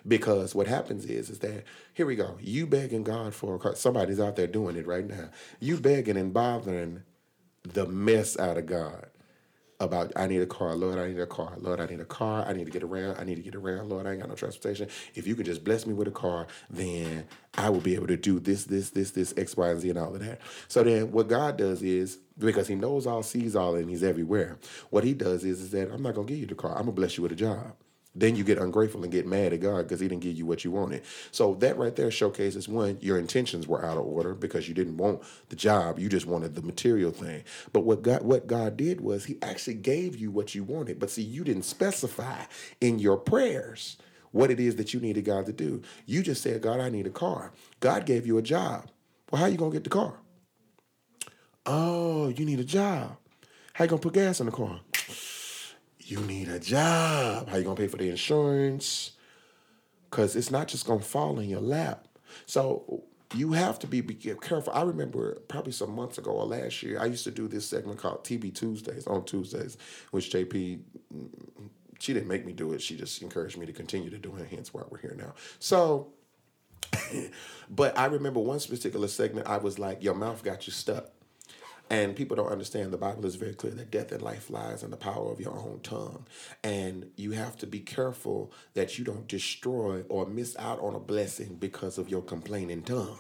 because 0.07 0.57
what 0.57 0.67
happens 0.67 1.05
is 1.07 1.31
is 1.31 1.39
that 1.41 1.65
here 1.95 2.07
we 2.07 2.17
go, 2.17 2.39
you 2.41 2.67
begging 2.67 3.05
God 3.05 3.35
for. 3.35 3.75
Somebody's 3.77 4.19
out 4.21 4.35
there 4.35 4.49
doing 4.49 4.77
it 4.77 4.87
right 4.87 5.07
now. 5.07 5.31
You 5.61 5.79
begging 5.79 6.17
and 6.17 6.35
bothering 6.35 7.05
the 7.63 7.87
mess 7.87 8.39
out 8.39 8.59
of 8.59 8.67
God 8.67 9.07
about 9.81 10.13
I 10.17 10.27
need 10.27 10.43
a 10.43 10.47
car, 10.47 10.75
Lord, 10.75 10.99
I 10.99 11.09
need 11.09 11.19
a 11.21 11.27
car, 11.27 11.55
Lord, 11.59 11.81
I 11.81 11.87
need 11.87 12.01
a 12.01 12.05
car, 12.05 12.45
I 12.47 12.53
need 12.53 12.65
to 12.65 12.71
get 12.71 12.83
around, 12.83 13.17
I 13.19 13.25
need 13.25 13.37
to 13.37 13.43
get 13.43 13.55
around, 13.55 13.89
Lord, 13.89 14.07
I 14.07 14.13
ain't 14.13 14.21
got 14.21 14.29
no 14.29 14.35
transportation. 14.35 14.89
If 15.15 15.27
you 15.27 15.35
could 15.37 15.47
just 15.47 15.65
bless 15.65 15.87
me 15.87 15.95
with 15.95 16.09
a 16.09 16.13
car, 16.13 16.47
then 16.69 17.27
I 17.57 17.71
will 17.71 17.81
be 17.81 17.95
able 17.95 18.09
to 18.09 18.17
do 18.17 18.41
this, 18.41 18.65
this, 18.65 18.91
this, 18.91 19.13
this, 19.13 19.35
X, 19.37 19.57
Y, 19.57 19.69
and 19.69 19.81
Z, 19.81 19.91
and 19.91 19.99
all 19.99 20.15
of 20.15 20.25
that. 20.25 20.41
So 20.69 20.83
then 20.83 21.13
what 21.13 21.29
God 21.29 21.57
does 21.57 21.83
is 21.83 22.19
because 22.39 22.69
He 22.69 22.75
knows 22.75 23.07
all, 23.07 23.23
sees 23.23 23.55
all, 23.55 23.77
and 23.77 23.89
He's 23.89 24.03
everywhere. 24.03 24.59
What 24.91 25.05
He 25.05 25.15
does 25.15 25.45
is 25.45 25.61
is 25.61 25.71
that 25.71 25.93
I'm 25.93 26.03
not 26.03 26.15
gonna 26.15 26.27
give 26.27 26.39
you 26.39 26.47
the 26.47 26.55
car, 26.55 26.73
I'm 26.73 26.83
gonna 26.83 26.93
bless 26.93 27.17
you 27.17 27.23
with 27.23 27.33
a 27.33 27.37
job. 27.37 27.75
Then 28.19 28.37
you 28.37 28.45
get 28.45 28.59
ungrateful 28.59 29.03
and 29.03 29.13
get 29.13 29.27
mad 29.27 29.53
at 29.53 29.61
God 29.61 29.83
because 29.83 30.01
He 30.01 30.09
didn't 30.09 30.23
give 30.23 30.37
you 30.37 30.47
what 30.47 30.65
you 30.65 30.71
wanted. 30.71 31.03
So 31.31 31.55
that 31.57 31.79
right 31.79 31.95
there 31.95 32.11
showcases 32.11 32.69
one, 32.69 32.99
your 33.01 33.19
intentions 33.19 33.67
were 33.67 33.85
out 33.85 33.97
of 33.97 34.07
order 34.07 34.35
because 34.35 34.69
you 34.69 34.75
didn't 34.75 34.97
want 34.97 35.23
the 35.49 35.57
job, 35.57 35.99
you 35.99 36.09
just 36.09 36.27
wanted 36.27 36.55
the 36.55 36.63
material 36.63 37.13
thing. 37.13 37.45
But 37.73 37.81
what 37.81 38.03
God 38.03 38.23
what 38.23 38.47
God 38.47 38.77
did 38.77 39.01
was 39.01 39.27
He 39.27 39.39
actually 39.43 39.75
gave 39.75 40.17
you 40.17 40.31
what 40.31 40.55
you 40.55 40.65
wanted. 40.65 40.99
But 40.99 41.11
see, 41.11 41.23
you 41.23 41.45
didn't 41.45 41.65
specify 41.65 42.43
in 42.81 42.99
your 42.99 43.17
prayers 43.17 43.97
what 44.33 44.51
it 44.51 44.61
is 44.61 44.77
that 44.77 44.93
you 44.93 45.01
needed 45.01 45.25
God 45.25 45.47
to 45.47 45.53
do. 45.53 45.83
You 46.07 46.23
just 46.23 46.43
said, 46.43 46.61
God, 46.61 46.81
I 46.81 46.91
need 46.91 47.07
a 47.07 47.11
car. 47.11 47.53
God 47.81 48.07
gave 48.07 48.27
you 48.27 48.39
a 48.39 48.43
job. 48.43 48.89
Well, 49.31 49.41
how 49.41 49.47
are 49.47 49.51
you 49.51 49.57
gonna 49.57 49.73
get 49.73 49.85
the 49.85 49.91
car? 49.91 50.15
Oh, 51.67 52.29
you 52.29 52.45
need 52.45 52.61
a 52.61 52.65
job. 52.65 53.17
How 53.75 53.85
you 53.85 53.91
gonna 53.91 54.03
put 54.03 54.15
gas 54.15 54.41
in 54.41 54.47
the 54.47 54.53
car? 54.53 54.81
You 56.09 56.21
need 56.21 56.49
a 56.49 56.59
job. 56.59 57.51
How 57.51 57.59
you 57.59 57.65
gonna 57.65 57.77
pay 57.77 57.87
for 57.87 57.99
the 57.99 58.09
insurance? 58.09 59.13
Because 60.11 60.37
it's 60.37 60.51
not 60.51 60.67
just 60.67 60.87
gonna 60.87 61.01
fall 61.01 61.39
in 61.39 61.51
your 61.51 61.61
lap. 61.61 62.09
So 62.47 63.05
you 63.35 63.53
have 63.53 63.79
to 63.81 63.87
be, 63.87 64.01
be 64.01 64.15
careful. 64.15 64.73
I 64.73 64.83
remember 64.85 65.35
probably 65.49 65.73
some 65.73 65.95
months 65.95 66.17
ago 66.17 66.31
or 66.31 66.47
last 66.47 66.83
year, 66.83 66.99
I 66.99 67.05
used 67.05 67.25
to 67.25 67.31
do 67.31 67.47
this 67.47 67.67
segment 67.67 67.99
called 67.99 68.25
TB 68.25 68.55
Tuesdays 68.55 69.07
on 69.07 69.27
Tuesdays, 69.27 69.77
which 70.11 70.33
JP 70.33 70.81
she 71.99 72.15
didn't 72.15 72.29
make 72.29 72.47
me 72.47 72.55
do 72.55 72.73
it. 72.73 72.81
She 72.81 72.97
just 72.97 73.21
encouraged 73.21 73.59
me 73.59 73.67
to 73.67 73.73
continue 73.75 74.09
to 74.09 74.19
do 74.19 74.35
it. 74.37 74.49
Hence 74.49 74.73
why 74.73 74.85
we're 74.89 74.99
here 74.99 75.17
now. 75.19 75.35
So, 75.59 76.15
but 77.71 77.99
I 77.99 78.07
remember 78.07 78.41
one 78.41 78.61
particular 78.61 79.09
segment. 79.09 79.47
I 79.47 79.59
was 79.59 79.79
like, 79.79 80.03
"Your 80.03 80.15
mouth 80.15 80.43
got 80.43 80.67
you 80.67 80.73
stuck." 80.73 81.11
And 81.91 82.15
people 82.15 82.37
don't 82.37 82.53
understand 82.53 82.93
the 82.93 82.99
Bible 82.99 83.25
is 83.25 83.37
very 83.37 83.55
clear 83.55 83.73
that 83.73 83.91
death 83.91 84.13
and 84.13 84.21
life 84.21 84.51
lies 84.51 84.83
in 84.83 84.91
the 84.91 84.97
power 84.97 85.33
of 85.33 85.41
your 85.41 85.57
own 85.57 85.81
tongue. 85.83 86.27
And 86.63 87.11
you 87.17 87.33
have 87.33 87.57
to 87.59 87.67
be 87.67 87.81
careful 87.81 88.53
that 88.75 88.99
you 88.99 89.05
don't 89.05 89.27
destroy 89.27 90.03
or 90.09 90.27
miss 90.27 90.55
out 90.59 90.81
on 90.81 90.95
a 90.95 91.01
blessing 91.01 91.57
because 91.59 91.97
of 91.97 92.11
your 92.11 92.23
complaining 92.23 92.83
tongue. 92.83 93.19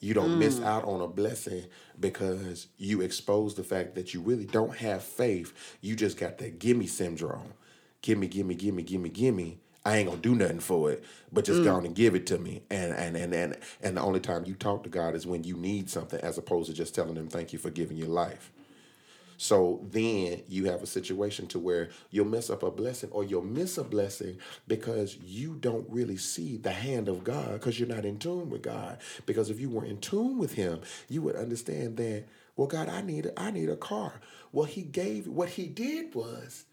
You 0.00 0.12
don't 0.12 0.32
hmm. 0.32 0.40
miss 0.40 0.60
out 0.60 0.84
on 0.84 1.00
a 1.00 1.06
blessing 1.06 1.64
because 1.98 2.66
you 2.76 3.00
expose 3.00 3.54
the 3.54 3.64
fact 3.64 3.94
that 3.94 4.12
you 4.12 4.20
really 4.20 4.44
don't 4.44 4.76
have 4.76 5.02
faith. 5.02 5.54
You 5.80 5.94
just 5.94 6.18
got 6.18 6.38
that 6.38 6.58
gimme 6.58 6.86
syndrome. 6.86 7.54
Gimme, 8.02 8.26
gimme, 8.26 8.54
gimme, 8.54 8.82
gimme, 8.82 9.08
gimme. 9.08 9.60
I 9.84 9.98
ain't 9.98 10.08
gonna 10.08 10.20
do 10.20 10.34
nothing 10.34 10.60
for 10.60 10.90
it, 10.90 11.04
but 11.32 11.44
just 11.44 11.60
mm. 11.60 11.64
go 11.64 11.74
on 11.74 11.84
and 11.84 11.94
give 11.94 12.14
it 12.14 12.26
to 12.28 12.38
me. 12.38 12.62
And 12.70 12.92
and 12.94 13.16
and 13.16 13.34
and 13.34 13.56
and 13.82 13.96
the 13.96 14.00
only 14.00 14.20
time 14.20 14.44
you 14.46 14.54
talk 14.54 14.82
to 14.84 14.88
God 14.88 15.14
is 15.14 15.26
when 15.26 15.44
you 15.44 15.56
need 15.56 15.90
something, 15.90 16.20
as 16.20 16.38
opposed 16.38 16.70
to 16.70 16.74
just 16.74 16.94
telling 16.94 17.16
him 17.16 17.28
thank 17.28 17.52
you 17.52 17.58
for 17.58 17.70
giving 17.70 17.96
your 17.96 18.08
life. 18.08 18.50
So 19.36 19.80
then 19.90 20.42
you 20.48 20.66
have 20.66 20.82
a 20.82 20.86
situation 20.86 21.46
to 21.48 21.58
where 21.58 21.90
you'll 22.10 22.26
mess 22.26 22.50
up 22.50 22.62
a 22.62 22.70
blessing 22.70 23.10
or 23.12 23.24
you'll 23.24 23.42
miss 23.42 23.78
a 23.78 23.84
blessing 23.84 24.38
because 24.68 25.16
you 25.16 25.56
don't 25.60 25.86
really 25.88 26.16
see 26.16 26.56
the 26.56 26.70
hand 26.70 27.08
of 27.08 27.24
God 27.24 27.54
because 27.54 27.78
you're 27.78 27.88
not 27.88 28.04
in 28.04 28.18
tune 28.18 28.50
with 28.50 28.62
God. 28.62 28.98
Because 29.26 29.50
if 29.50 29.60
you 29.60 29.68
were 29.68 29.84
in 29.84 29.98
tune 29.98 30.38
with 30.38 30.54
him, 30.54 30.80
you 31.08 31.20
would 31.22 31.36
understand 31.36 31.96
that, 31.96 32.24
well, 32.56 32.68
God, 32.68 32.88
I 32.88 33.02
need 33.02 33.26
a, 33.26 33.38
I 33.40 33.50
need 33.50 33.68
a 33.68 33.76
car. 33.76 34.20
Well, 34.52 34.66
he 34.66 34.82
gave 34.82 35.26
what 35.26 35.50
he 35.50 35.66
did 35.66 36.14
was 36.14 36.64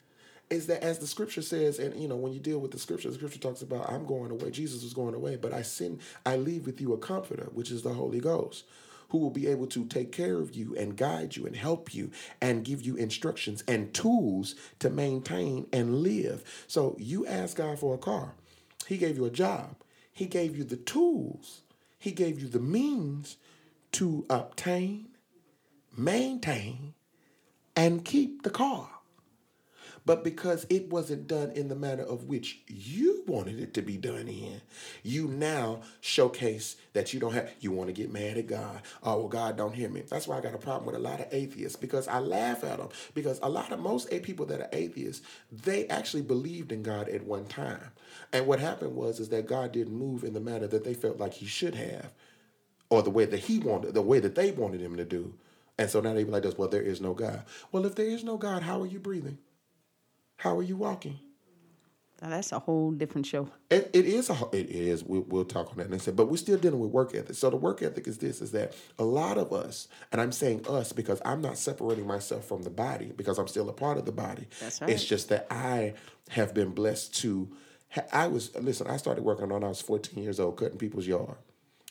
is 0.52 0.68
that 0.68 0.84
as 0.84 1.00
the 1.00 1.08
scripture 1.08 1.42
says, 1.42 1.80
and 1.80 2.00
you 2.00 2.08
know, 2.08 2.16
when 2.16 2.34
you 2.34 2.40
deal 2.40 2.60
with 2.60 2.72
the 2.72 2.80
scripture, 2.80 3.10
the 3.10 3.16
scripture 3.16 3.40
talks 3.40 3.62
about 3.62 3.90
I'm 3.90 4.06
going 4.06 4.32
away, 4.32 4.52
Jesus 4.52 4.84
was 4.84 4.94
going 4.94 5.16
away, 5.16 5.38
but 5.38 5.54
I 5.54 5.62
send, 5.62 6.02
I 6.26 6.36
leave 6.36 6.66
with 6.66 6.82
you 6.82 6.94
a 6.94 6.98
comforter, 6.98 7.50
which 7.54 7.72
is 7.72 7.82
the 7.82 7.94
Holy 7.94 8.20
Ghost, 8.20 8.66
who 9.10 9.18
will 9.18 9.30
be 9.30 9.48
able 9.48 9.68
to 9.68 9.86
take 9.86 10.12
care 10.12 10.38
of 10.38 10.54
you 10.56 10.76
and 10.76 10.98
guide 10.98 11.36
you 11.36 11.46
and 11.46 11.56
help 11.56 11.94
you 11.94 12.12
and 12.42 12.66
give 12.66 12.82
you 12.82 12.96
instructions 12.96 13.64
and 13.68 13.94
tools 13.94 14.56
to 14.80 14.90
maintain 14.90 15.68
and 15.74 16.00
live. 16.00 16.66
So 16.68 16.96
you 17.00 17.26
ask 17.26 17.58
God 17.58 17.80
for 17.80 17.96
a 17.96 18.00
car, 18.00 18.34
He 18.88 18.98
gave 18.98 19.18
you 19.18 19.26
a 19.26 19.32
job, 19.32 19.76
He 20.12 20.26
gave 20.26 20.58
you 20.58 20.64
the 20.64 20.78
tools, 20.78 21.62
He 21.98 22.12
gave 22.12 22.42
you 22.42 22.48
the 22.48 22.60
means 22.60 23.38
to 23.94 24.26
obtain, 24.30 25.08
maintain, 25.98 26.94
and 27.76 28.06
keep 28.06 28.44
the 28.44 28.50
car. 28.50 28.90
But 30.06 30.24
because 30.24 30.66
it 30.70 30.90
wasn't 30.90 31.28
done 31.28 31.52
in 31.52 31.68
the 31.68 31.76
manner 31.76 32.04
of 32.04 32.24
which 32.24 32.62
you 32.68 33.24
wanted 33.28 33.60
it 33.60 33.74
to 33.76 33.82
be 33.82 33.98
done 33.98 34.28
in, 34.28 34.62
you 35.04 35.28
now 35.28 35.82
showcase 36.00 36.76
that 36.94 37.14
you 37.14 37.20
don't 37.20 37.34
have, 37.34 37.52
you 37.60 37.72
want 37.72 37.88
to 37.88 37.94
get 37.94 38.12
mad 38.12 38.38
at 38.38 38.48
God. 38.48 38.82
Oh, 39.04 39.20
well, 39.20 39.28
God 39.28 39.58
don't 39.58 39.76
hear 39.76 39.90
me. 39.90 40.02
That's 40.02 40.28
why 40.28 40.38
I 40.38 40.42
got 40.42 40.56
a 40.56 40.60
problem 40.60 40.86
with 40.86 40.96
a 40.96 41.00
lot 41.00 41.20
of 41.20 41.28
atheists 41.32 41.78
because 41.78 42.08
I 42.08 42.20
laugh 42.20 42.64
at 42.64 42.80
them. 42.80 42.90
Because 43.14 43.40
a 43.44 43.50
lot 43.50 43.72
of 43.72 43.80
most 43.80 44.10
people 44.24 44.46
that 44.48 44.62
are 44.62 44.70
atheists, 44.72 45.26
they 45.52 45.88
actually 45.88 46.24
believed 46.24 46.72
in 46.72 46.82
God 46.82 47.08
at 47.10 47.24
one 47.26 47.46
time. 47.46 47.92
And 48.34 48.48
what 48.48 48.60
happened 48.60 48.96
was 48.96 49.20
is 49.20 49.30
that 49.30 49.46
God 49.48 49.72
didn't 49.72 49.94
move 49.94 50.24
in 50.24 50.34
the 50.34 50.40
manner 50.40 50.68
that 50.68 50.84
they 50.84 50.94
felt 50.94 51.20
like 51.20 51.34
he 51.34 51.46
should 51.46 51.76
have 51.76 52.12
or 52.90 53.02
the 53.04 53.10
way 53.10 53.26
that 53.26 53.40
he 53.40 53.60
wanted, 53.60 53.94
the 53.94 54.02
way 54.02 54.20
that 54.20 54.36
they 54.36 54.52
wanted 54.52 54.82
him 54.82 54.98
to 54.98 55.06
do. 55.06 55.34
And 55.78 55.90
so 55.90 56.02
now 56.02 56.14
they 56.14 56.24
be 56.24 56.32
like 56.32 56.44
this, 56.44 56.58
well, 56.58 56.68
there 56.68 56.82
is 56.82 57.02
no 57.02 57.14
God. 57.14 57.44
Well, 57.72 57.86
if 57.86 57.96
there 57.96 58.06
is 58.06 58.24
no 58.24 58.38
God, 58.38 58.64
how 58.64 58.82
are 58.82 58.86
you 58.86 59.00
breathing? 59.00 59.38
How 60.42 60.58
are 60.58 60.64
you 60.64 60.76
walking? 60.76 61.20
Now, 62.20 62.30
that's 62.30 62.52
a 62.52 62.58
whole 62.58 62.90
different 62.90 63.28
show. 63.28 63.48
It, 63.70 63.92
it 63.94 64.06
is 64.06 64.32
a 64.32 64.36
it 64.52 64.72
is. 64.72 65.04
We, 65.04 65.20
we'll 65.20 65.46
talk 65.46 65.70
on 65.70 65.78
that 65.78 65.92
next 65.92 66.08
but 66.16 66.32
we're 66.32 66.38
still 66.38 66.58
dealing 66.58 66.80
with 66.80 66.90
work 66.90 67.14
ethic. 67.14 67.36
So 67.36 67.52
the 67.52 67.58
work 67.58 67.84
ethic 67.84 68.08
is 68.08 68.18
this 68.18 68.42
is 68.42 68.52
that 68.52 68.74
a 68.98 69.04
lot 69.04 69.38
of 69.38 69.54
us 69.54 69.88
and 70.12 70.20
i'm 70.20 70.32
saying 70.32 70.66
us 70.68 70.94
because 70.94 71.22
i'm 71.26 71.42
not 71.42 71.60
separating 71.60 72.08
myself 72.08 72.46
from 72.46 72.64
the 72.64 72.72
body 72.72 73.12
because 73.16 73.38
i'm 73.38 73.48
still 73.48 73.70
a 73.70 73.74
part 73.74 74.00
of 74.00 74.06
the 74.06 74.12
body. 74.12 74.48
That's 74.60 74.82
right. 74.82 74.90
it's 74.90 75.06
just 75.06 75.30
that 75.30 75.46
i 75.52 75.94
have 76.30 76.56
been 76.56 76.72
blessed 76.72 77.16
to 77.22 77.48
i 78.12 78.26
was 78.26 78.56
listen 78.56 78.88
i 78.88 78.98
started 78.98 79.24
working 79.24 79.50
when 79.50 79.64
i 79.64 79.68
was 79.68 79.82
14 79.82 80.24
years 80.24 80.40
old 80.40 80.58
cutting 80.58 80.80
people's 80.80 81.06
yard. 81.06 81.36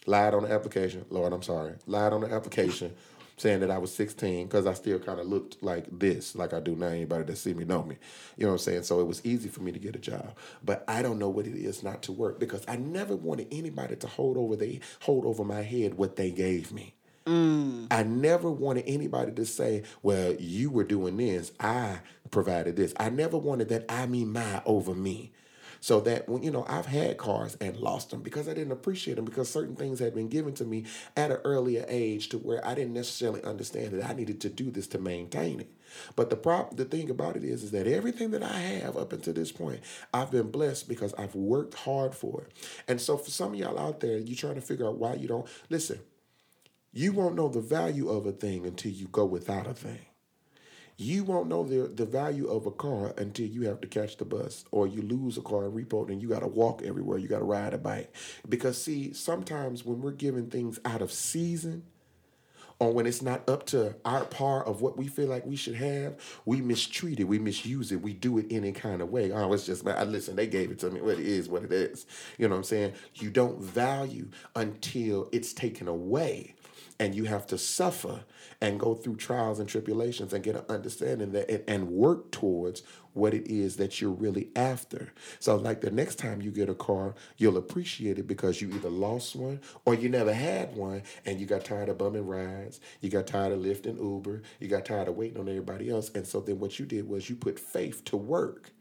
Lied 0.06 0.34
on 0.34 0.42
the 0.42 0.50
application. 0.50 1.04
Lord 1.08 1.32
i'm 1.32 1.42
sorry. 1.42 1.74
Lied 1.86 2.12
on 2.12 2.22
the 2.22 2.32
application 2.32 2.94
saying 3.40 3.60
that 3.60 3.70
I 3.70 3.78
was 3.78 3.92
16 3.94 4.46
because 4.46 4.66
I 4.66 4.74
still 4.74 4.98
kind 4.98 5.18
of 5.18 5.26
looked 5.26 5.62
like 5.62 5.86
this, 5.90 6.36
like 6.36 6.52
I 6.52 6.60
do 6.60 6.76
now. 6.76 6.88
Anybody 6.88 7.24
that 7.24 7.36
see 7.36 7.54
me 7.54 7.64
know 7.64 7.82
me. 7.82 7.96
You 8.36 8.44
know 8.44 8.52
what 8.52 8.60
I'm 8.60 8.64
saying? 8.64 8.82
So 8.84 9.00
it 9.00 9.06
was 9.06 9.24
easy 9.24 9.48
for 9.48 9.62
me 9.62 9.72
to 9.72 9.78
get 9.78 9.96
a 9.96 9.98
job. 9.98 10.36
But 10.64 10.84
I 10.86 11.02
don't 11.02 11.18
know 11.18 11.28
what 11.28 11.46
it 11.46 11.56
is 11.56 11.82
not 11.82 12.02
to 12.02 12.12
work 12.12 12.38
because 12.38 12.64
I 12.68 12.76
never 12.76 13.16
wanted 13.16 13.48
anybody 13.50 13.96
to 13.96 14.06
hold 14.06 14.36
over 14.36 14.56
they 14.56 14.80
hold 15.00 15.24
over 15.24 15.44
my 15.44 15.62
head 15.62 15.94
what 15.94 16.16
they 16.16 16.30
gave 16.30 16.72
me. 16.72 16.94
Mm. 17.26 17.86
I 17.90 18.02
never 18.02 18.50
wanted 18.50 18.84
anybody 18.86 19.32
to 19.32 19.46
say, 19.46 19.84
well, 20.02 20.34
you 20.34 20.70
were 20.70 20.84
doing 20.84 21.16
this, 21.16 21.52
I 21.60 22.00
provided 22.30 22.76
this. 22.76 22.92
I 22.96 23.10
never 23.10 23.38
wanted 23.38 23.68
that 23.68 23.84
I 23.88 24.06
mean 24.06 24.32
my 24.32 24.62
over 24.64 24.94
me. 24.94 25.32
So 25.80 26.00
that 26.00 26.28
when 26.28 26.42
you 26.42 26.50
know 26.50 26.64
I've 26.68 26.86
had 26.86 27.16
cars 27.16 27.56
and 27.60 27.76
lost 27.76 28.10
them 28.10 28.20
because 28.20 28.48
I 28.48 28.54
didn't 28.54 28.72
appreciate 28.72 29.14
them 29.14 29.24
because 29.24 29.48
certain 29.48 29.76
things 29.76 29.98
had 29.98 30.14
been 30.14 30.28
given 30.28 30.54
to 30.54 30.64
me 30.64 30.84
at 31.16 31.30
an 31.30 31.38
earlier 31.44 31.84
age 31.88 32.28
to 32.30 32.38
where 32.38 32.66
I 32.66 32.74
didn't 32.74 32.92
necessarily 32.92 33.42
understand 33.42 33.92
that 33.92 34.08
I 34.08 34.12
needed 34.12 34.40
to 34.42 34.50
do 34.50 34.70
this 34.70 34.86
to 34.88 34.98
maintain 34.98 35.60
it. 35.60 35.72
But 36.16 36.30
the 36.30 36.36
prop 36.36 36.76
the 36.76 36.84
thing 36.84 37.10
about 37.10 37.36
it 37.36 37.44
is 37.44 37.62
is 37.62 37.70
that 37.70 37.86
everything 37.86 38.30
that 38.32 38.42
I 38.42 38.58
have 38.58 38.96
up 38.96 39.12
until 39.12 39.32
this 39.34 39.52
point, 39.52 39.80
I've 40.12 40.30
been 40.30 40.50
blessed 40.50 40.88
because 40.88 41.14
I've 41.14 41.34
worked 41.34 41.74
hard 41.74 42.14
for 42.14 42.42
it. 42.42 42.52
And 42.86 43.00
so 43.00 43.16
for 43.16 43.30
some 43.30 43.54
of 43.54 43.58
y'all 43.58 43.78
out 43.78 44.00
there, 44.00 44.18
you're 44.18 44.36
trying 44.36 44.56
to 44.56 44.60
figure 44.60 44.86
out 44.86 44.98
why 44.98 45.14
you 45.14 45.28
don't 45.28 45.48
listen. 45.70 46.00
You 46.92 47.12
won't 47.12 47.36
know 47.36 47.48
the 47.48 47.60
value 47.60 48.08
of 48.08 48.26
a 48.26 48.32
thing 48.32 48.66
until 48.66 48.92
you 48.92 49.06
go 49.08 49.24
without 49.24 49.66
a 49.66 49.74
thing. 49.74 50.00
You 51.02 51.24
won't 51.24 51.48
know 51.48 51.64
the, 51.64 51.88
the 51.88 52.04
value 52.04 52.46
of 52.46 52.66
a 52.66 52.70
car 52.70 53.14
until 53.16 53.46
you 53.46 53.62
have 53.62 53.80
to 53.80 53.88
catch 53.88 54.18
the 54.18 54.26
bus 54.26 54.66
or 54.70 54.86
you 54.86 55.00
lose 55.00 55.38
a 55.38 55.40
car 55.40 55.62
repo 55.62 56.06
and 56.10 56.20
you 56.20 56.28
got 56.28 56.40
to 56.40 56.46
walk 56.46 56.82
everywhere. 56.84 57.16
You 57.16 57.26
got 57.26 57.38
to 57.38 57.44
ride 57.46 57.72
a 57.72 57.78
bike. 57.78 58.14
Because, 58.46 58.76
see, 58.76 59.14
sometimes 59.14 59.82
when 59.82 60.02
we're 60.02 60.10
giving 60.10 60.50
things 60.50 60.78
out 60.84 61.00
of 61.00 61.10
season, 61.10 61.84
or 62.78 62.92
when 62.92 63.06
it's 63.06 63.22
not 63.22 63.48
up 63.48 63.64
to 63.66 63.94
our 64.04 64.26
par 64.26 64.62
of 64.62 64.82
what 64.82 64.98
we 64.98 65.06
feel 65.06 65.28
like 65.28 65.46
we 65.46 65.56
should 65.56 65.76
have, 65.76 66.20
we 66.44 66.60
mistreat 66.60 67.18
it, 67.18 67.24
we 67.24 67.38
misuse 67.38 67.92
it, 67.92 68.02
we 68.02 68.12
do 68.12 68.36
it 68.36 68.46
any 68.50 68.72
kind 68.72 69.00
of 69.00 69.08
way. 69.08 69.32
Oh, 69.32 69.50
it's 69.54 69.64
just, 69.64 69.88
I 69.88 70.04
listen, 70.04 70.36
they 70.36 70.48
gave 70.48 70.70
it 70.70 70.80
to 70.80 70.90
me. 70.90 71.00
What 71.00 71.18
it 71.18 71.26
is, 71.26 71.48
what 71.48 71.62
it 71.62 71.72
is. 71.72 72.04
You 72.36 72.46
know 72.46 72.56
what 72.56 72.58
I'm 72.58 72.64
saying? 72.64 72.92
You 73.14 73.30
don't 73.30 73.58
value 73.58 74.28
until 74.54 75.30
it's 75.32 75.54
taken 75.54 75.88
away. 75.88 76.56
And 77.00 77.16
you 77.16 77.24
have 77.24 77.48
to 77.48 77.58
suffer 77.58 78.24
and 78.60 78.78
go 78.78 78.94
through 78.94 79.16
trials 79.16 79.58
and 79.58 79.68
tribulations 79.68 80.34
and 80.34 80.44
get 80.44 80.56
an 80.56 80.64
understanding 80.68 81.32
that 81.32 81.50
and, 81.50 81.64
and 81.66 81.88
work 81.88 82.30
towards 82.30 82.84
what 83.14 83.34
it 83.34 83.48
is 83.48 83.76
that 83.76 84.00
you're 84.00 84.10
really 84.10 84.50
after. 84.54 85.12
So, 85.40 85.56
like 85.56 85.80
the 85.80 85.90
next 85.90 86.16
time 86.16 86.42
you 86.42 86.50
get 86.50 86.68
a 86.68 86.74
car, 86.74 87.14
you'll 87.38 87.56
appreciate 87.56 88.18
it 88.18 88.28
because 88.28 88.60
you 88.60 88.70
either 88.74 88.90
lost 88.90 89.34
one 89.34 89.60
or 89.86 89.94
you 89.94 90.08
never 90.08 90.32
had 90.34 90.76
one 90.76 91.02
and 91.26 91.40
you 91.40 91.46
got 91.46 91.64
tired 91.64 91.88
of 91.88 91.98
bumming 91.98 92.26
rides, 92.26 92.80
you 93.00 93.10
got 93.10 93.26
tired 93.26 93.52
of 93.52 93.60
lifting 93.60 93.98
Uber, 93.98 94.42
you 94.60 94.68
got 94.68 94.84
tired 94.84 95.08
of 95.08 95.16
waiting 95.16 95.40
on 95.40 95.48
everybody 95.48 95.90
else. 95.90 96.10
And 96.14 96.26
so, 96.26 96.40
then 96.40 96.60
what 96.60 96.78
you 96.78 96.86
did 96.86 97.08
was 97.08 97.30
you 97.30 97.36
put 97.36 97.58
faith 97.58 98.04
to 98.06 98.16
work. 98.16 98.72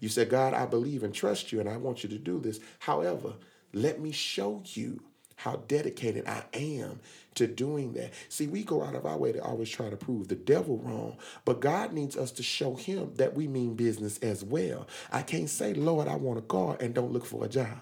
You 0.00 0.08
said, 0.08 0.30
God, 0.30 0.54
I 0.54 0.66
believe 0.66 1.02
and 1.02 1.14
trust 1.14 1.52
you, 1.52 1.60
and 1.60 1.68
I 1.68 1.76
want 1.76 2.02
you 2.02 2.08
to 2.10 2.18
do 2.18 2.40
this. 2.40 2.60
However, 2.80 3.34
let 3.72 4.00
me 4.00 4.12
show 4.12 4.62
you 4.66 5.02
how 5.36 5.56
dedicated 5.68 6.26
I 6.26 6.44
am 6.54 7.00
to 7.34 7.46
doing 7.46 7.92
that. 7.94 8.12
See, 8.28 8.46
we 8.46 8.64
go 8.64 8.82
out 8.82 8.94
of 8.94 9.06
our 9.06 9.16
way 9.16 9.32
to 9.32 9.42
always 9.42 9.68
try 9.68 9.90
to 9.90 9.96
prove 9.96 10.28
the 10.28 10.34
devil 10.34 10.78
wrong, 10.78 11.16
but 11.44 11.60
God 11.60 11.92
needs 11.92 12.16
us 12.16 12.30
to 12.32 12.42
show 12.42 12.74
him 12.74 13.12
that 13.16 13.34
we 13.34 13.48
mean 13.48 13.74
business 13.74 14.18
as 14.18 14.44
well. 14.44 14.86
I 15.10 15.22
can't 15.22 15.50
say, 15.50 15.74
Lord, 15.74 16.08
I 16.08 16.16
want 16.16 16.38
a 16.38 16.42
car 16.42 16.76
and 16.80 16.94
don't 16.94 17.12
look 17.12 17.24
for 17.24 17.44
a 17.44 17.48
job. 17.48 17.80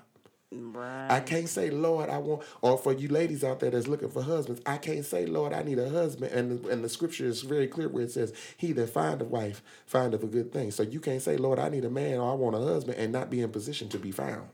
Right. 0.51 1.11
I 1.11 1.21
can't 1.21 1.49
say, 1.49 1.69
Lord, 1.69 2.09
I 2.09 2.19
want, 2.19 2.43
or 2.63 2.79
for 2.79 2.95
you 2.95 3.09
ladies 3.09 3.45
out 3.45 3.61
there 3.61 3.71
that's 3.71 3.87
looking 3.87 4.09
for 4.09 4.23
husbands, 4.23 4.63
I 4.65 4.79
can't 4.79 5.05
say, 5.05 5.27
Lord, 5.27 5.53
I 5.53 5.63
need 5.63 5.79
a 5.79 5.91
husband. 5.91 6.33
And, 6.33 6.65
and 6.67 6.83
the 6.83 6.89
scripture 6.89 7.27
is 7.27 7.43
very 7.43 7.67
clear 7.67 7.89
where 7.89 8.05
it 8.05 8.13
says, 8.13 8.33
He 8.57 8.73
that 8.73 8.89
find 8.89 9.21
a 9.21 9.27
wife 9.27 9.63
findeth 9.85 10.23
a 10.23 10.27
good 10.27 10.51
thing. 10.51 10.71
So 10.71 10.83
you 10.83 11.01
can't 11.01 11.21
say, 11.21 11.37
Lord, 11.37 11.59
I 11.59 11.69
need 11.69 11.85
a 11.85 11.91
man 11.91 12.19
or 12.19 12.31
I 12.31 12.35
want 12.35 12.57
a 12.57 12.61
husband 12.61 12.97
and 12.97 13.13
not 13.13 13.29
be 13.29 13.43
in 13.43 13.51
position 13.51 13.91
to 13.91 13.99
be 13.99 14.11
found. 14.11 14.49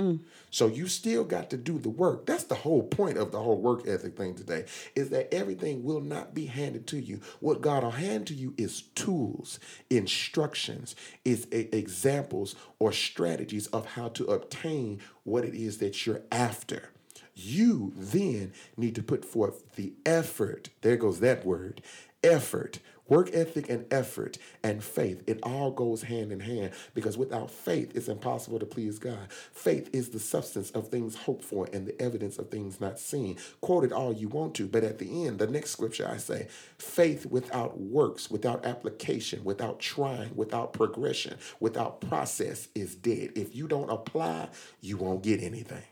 Mm. 0.00 0.20
So 0.50 0.66
you 0.66 0.88
still 0.88 1.24
got 1.24 1.50
to 1.50 1.58
do 1.58 1.78
the 1.78 1.90
work. 1.90 2.26
That's 2.26 2.44
the 2.44 2.54
whole 2.54 2.82
point 2.82 3.18
of 3.18 3.32
the 3.32 3.40
whole 3.40 3.60
work 3.60 3.86
ethic 3.86 4.16
thing 4.16 4.34
today, 4.34 4.64
is 4.96 5.10
that 5.10 5.32
everything 5.32 5.84
will 5.84 6.00
not 6.00 6.34
be 6.34 6.46
handed 6.46 6.86
to 6.88 6.98
you. 6.98 7.20
What 7.40 7.60
God 7.60 7.82
will 7.84 7.90
hand 7.92 8.26
to 8.28 8.34
you 8.34 8.54
is 8.56 8.82
tools, 8.94 9.60
instructions, 9.90 10.96
is 11.24 11.46
e- 11.52 11.68
examples 11.72 12.54
or 12.78 12.92
strategies 12.92 13.66
of 13.68 13.86
how 13.86 14.08
to 14.10 14.24
obtain 14.26 15.00
what 15.24 15.44
it 15.44 15.54
is 15.54 15.78
that 15.78 16.06
you're 16.06 16.22
after. 16.32 16.90
You 17.34 17.92
then 17.96 18.52
need 18.76 18.94
to 18.96 19.02
put 19.02 19.24
forth 19.24 19.76
the 19.76 19.92
effort. 20.06 20.70
There 20.80 20.96
goes 20.96 21.20
that 21.20 21.44
word 21.44 21.82
effort. 22.22 22.80
Work 23.10 23.30
ethic 23.34 23.68
and 23.68 23.84
effort 23.92 24.38
and 24.62 24.82
faith, 24.82 25.22
it 25.26 25.40
all 25.42 25.72
goes 25.72 26.02
hand 26.02 26.32
in 26.32 26.40
hand 26.40 26.70
because 26.94 27.18
without 27.18 27.50
faith, 27.50 27.94
it's 27.94 28.08
impossible 28.08 28.60
to 28.60 28.66
please 28.66 28.98
God. 28.98 29.30
Faith 29.52 29.90
is 29.92 30.10
the 30.10 30.20
substance 30.20 30.70
of 30.70 30.88
things 30.88 31.16
hoped 31.16 31.44
for 31.44 31.68
and 31.72 31.86
the 31.86 32.00
evidence 32.00 32.38
of 32.38 32.50
things 32.50 32.80
not 32.80 32.98
seen. 32.98 33.36
Quote 33.60 33.84
it 33.84 33.92
all 33.92 34.12
you 34.12 34.28
want 34.28 34.54
to, 34.54 34.66
but 34.66 34.84
at 34.84 34.98
the 34.98 35.26
end, 35.26 35.40
the 35.40 35.48
next 35.48 35.72
scripture 35.72 36.08
I 36.08 36.18
say, 36.18 36.46
faith 36.78 37.26
without 37.26 37.78
works, 37.80 38.30
without 38.30 38.64
application, 38.64 39.44
without 39.44 39.80
trying, 39.80 40.34
without 40.36 40.72
progression, 40.72 41.36
without 41.58 42.00
process 42.00 42.68
is 42.76 42.94
dead. 42.94 43.32
If 43.34 43.56
you 43.56 43.66
don't 43.66 43.90
apply, 43.90 44.48
you 44.80 44.96
won't 44.96 45.22
get 45.22 45.42
anything. 45.42 45.82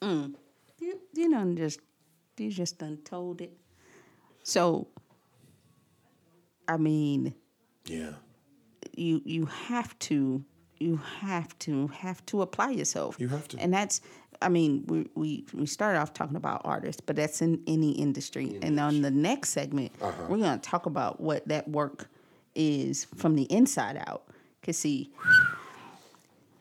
Mm. 0.00 0.34
You 0.80 0.98
you 1.14 1.30
done 1.30 1.56
just 1.56 1.80
you 2.38 2.50
just 2.50 2.78
done 2.78 2.98
told 3.04 3.40
it. 3.40 3.52
So 4.44 4.88
I 6.68 6.76
mean, 6.76 7.34
Yeah. 7.86 8.12
you 8.96 9.22
you 9.24 9.46
have 9.46 9.98
to 10.00 10.44
you 10.78 10.96
have 11.20 11.58
to 11.60 11.88
have 11.88 12.24
to 12.26 12.42
apply 12.42 12.70
yourself. 12.70 13.16
You 13.18 13.28
have 13.28 13.48
to. 13.48 13.58
And 13.58 13.72
that's 13.74 14.00
I 14.40 14.48
mean, 14.48 14.84
we 14.86 15.06
we, 15.16 15.44
we 15.52 15.66
started 15.66 15.98
off 15.98 16.12
talking 16.14 16.36
about 16.36 16.60
artists, 16.64 17.00
but 17.04 17.16
that's 17.16 17.42
in 17.42 17.62
any 17.66 17.92
industry. 17.92 18.58
and 18.62 18.78
on 18.78 19.00
the 19.02 19.10
next 19.10 19.50
segment, 19.50 19.90
Uh-huh. 20.00 20.26
we're 20.28 20.38
gonna 20.38 20.58
talk 20.58 20.86
about 20.86 21.20
what 21.20 21.48
that 21.48 21.66
work 21.68 22.08
is 22.54 23.06
from 23.16 23.34
the 23.34 23.44
inside 23.44 23.96
out. 24.06 24.24
Cause 24.62 24.76
see, 24.76 25.10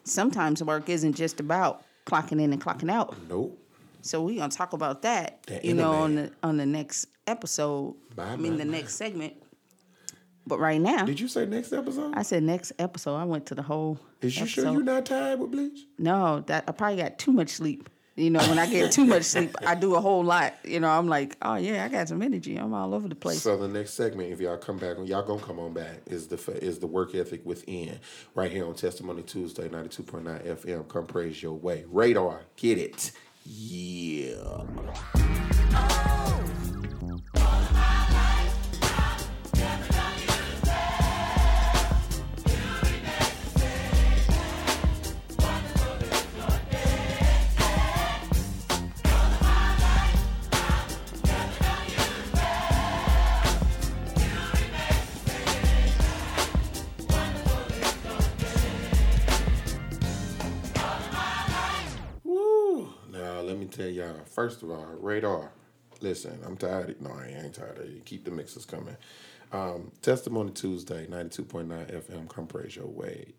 sometimes 0.03 0.63
work 0.63 0.89
isn't 0.89 1.13
just 1.13 1.39
about 1.39 1.83
clocking 2.05 2.41
in 2.41 2.53
and 2.53 2.61
clocking 2.63 2.89
out. 2.91 3.15
Nope. 3.27 3.59
So 4.01 4.23
we're 4.23 4.37
gonna 4.39 4.49
talk 4.49 4.73
about 4.73 5.01
that, 5.01 5.43
That 5.47 5.65
you 5.65 5.73
know, 5.73 5.91
on 5.91 6.15
the 6.15 6.31
on 6.41 6.57
the 6.57 6.65
next 6.65 7.07
episode. 7.27 7.95
Bye, 8.15 8.29
I 8.31 8.35
mean, 8.37 8.53
bye, 8.53 8.57
the 8.59 8.65
bye. 8.65 8.77
next 8.77 8.95
segment. 8.95 9.33
But 10.47 10.59
right 10.59 10.79
now, 10.79 11.05
Did 11.05 11.19
you 11.19 11.27
say 11.27 11.45
next 11.45 11.73
episode? 11.73 12.13
I 12.15 12.21
said 12.21 12.41
next 12.41 12.71
episode. 12.79 13.15
I 13.15 13.25
went 13.25 13.45
to 13.47 13.55
the 13.55 13.61
whole. 13.61 13.99
Is 14.21 14.37
you 14.37 14.43
episode. 14.43 14.61
sure 14.61 14.73
you're 14.73 14.83
not 14.83 15.05
tired 15.05 15.39
with 15.39 15.51
bleach? 15.51 15.85
No, 15.99 16.39
that 16.47 16.63
I 16.67 16.71
probably 16.71 16.97
got 16.97 17.19
too 17.19 17.33
much 17.33 17.49
sleep. 17.49 17.89
You 18.15 18.31
know, 18.31 18.39
when 18.39 18.57
I 18.57 18.65
get 18.65 18.91
too 18.91 19.05
much 19.05 19.23
sleep, 19.23 19.55
I 19.65 19.75
do 19.75 19.93
a 19.93 20.01
whole 20.01 20.23
lot. 20.23 20.55
You 20.63 20.79
know, 20.79 20.89
I'm 20.89 21.07
like, 21.07 21.37
oh 21.41 21.55
yeah, 21.55 21.83
I 21.85 21.89
got 21.89 22.07
some 22.07 22.21
energy. 22.21 22.55
I'm 22.55 22.73
all 22.73 22.95
over 22.95 23.07
the 23.07 23.13
place. 23.13 23.41
So 23.41 23.57
the 23.57 23.67
next 23.67 23.93
segment, 23.93 24.31
if 24.31 24.39
y'all 24.39 24.57
come 24.57 24.77
back, 24.77 24.97
y'all 25.03 25.21
gonna 25.21 25.41
come 25.41 25.59
on 25.59 25.73
back, 25.73 25.99
is 26.07 26.27
the 26.27 26.37
is 26.63 26.79
the 26.79 26.87
work 26.87 27.13
ethic 27.13 27.45
within, 27.45 27.99
right 28.33 28.49
here 28.49 28.65
on 28.65 28.73
Testimony 28.73 29.21
Tuesday, 29.21 29.69
ninety 29.69 29.89
two 29.89 30.03
point 30.03 30.23
nine 30.23 30.39
FM. 30.39 30.87
Come 30.87 31.05
praise 31.05 31.43
your 31.43 31.53
way, 31.53 31.83
radar, 31.89 32.41
get 32.55 32.77
it, 32.77 33.11
yeah. 33.45 34.63
Me 63.67 63.73
tell 63.73 63.87
y'all. 63.91 64.23
First 64.25 64.63
of 64.63 64.71
all, 64.71 64.95
radar. 64.99 65.51
Listen, 66.01 66.39
I'm 66.45 66.57
tired. 66.57 66.91
Of, 66.91 67.01
no, 67.01 67.11
I 67.11 67.27
ain't 67.27 67.55
tired 67.55 67.79
of 67.79 67.89
you. 67.89 68.01
Keep 68.05 68.25
the 68.25 68.31
mixes 68.31 68.65
coming. 68.65 68.95
Um, 69.51 69.91
Testimony 70.01 70.51
Tuesday, 70.51 71.07
92.9 71.07 71.67
FM. 71.67 72.29
Come 72.29 72.47
praise 72.47 72.75
your 72.75 72.87
way. 72.87 73.33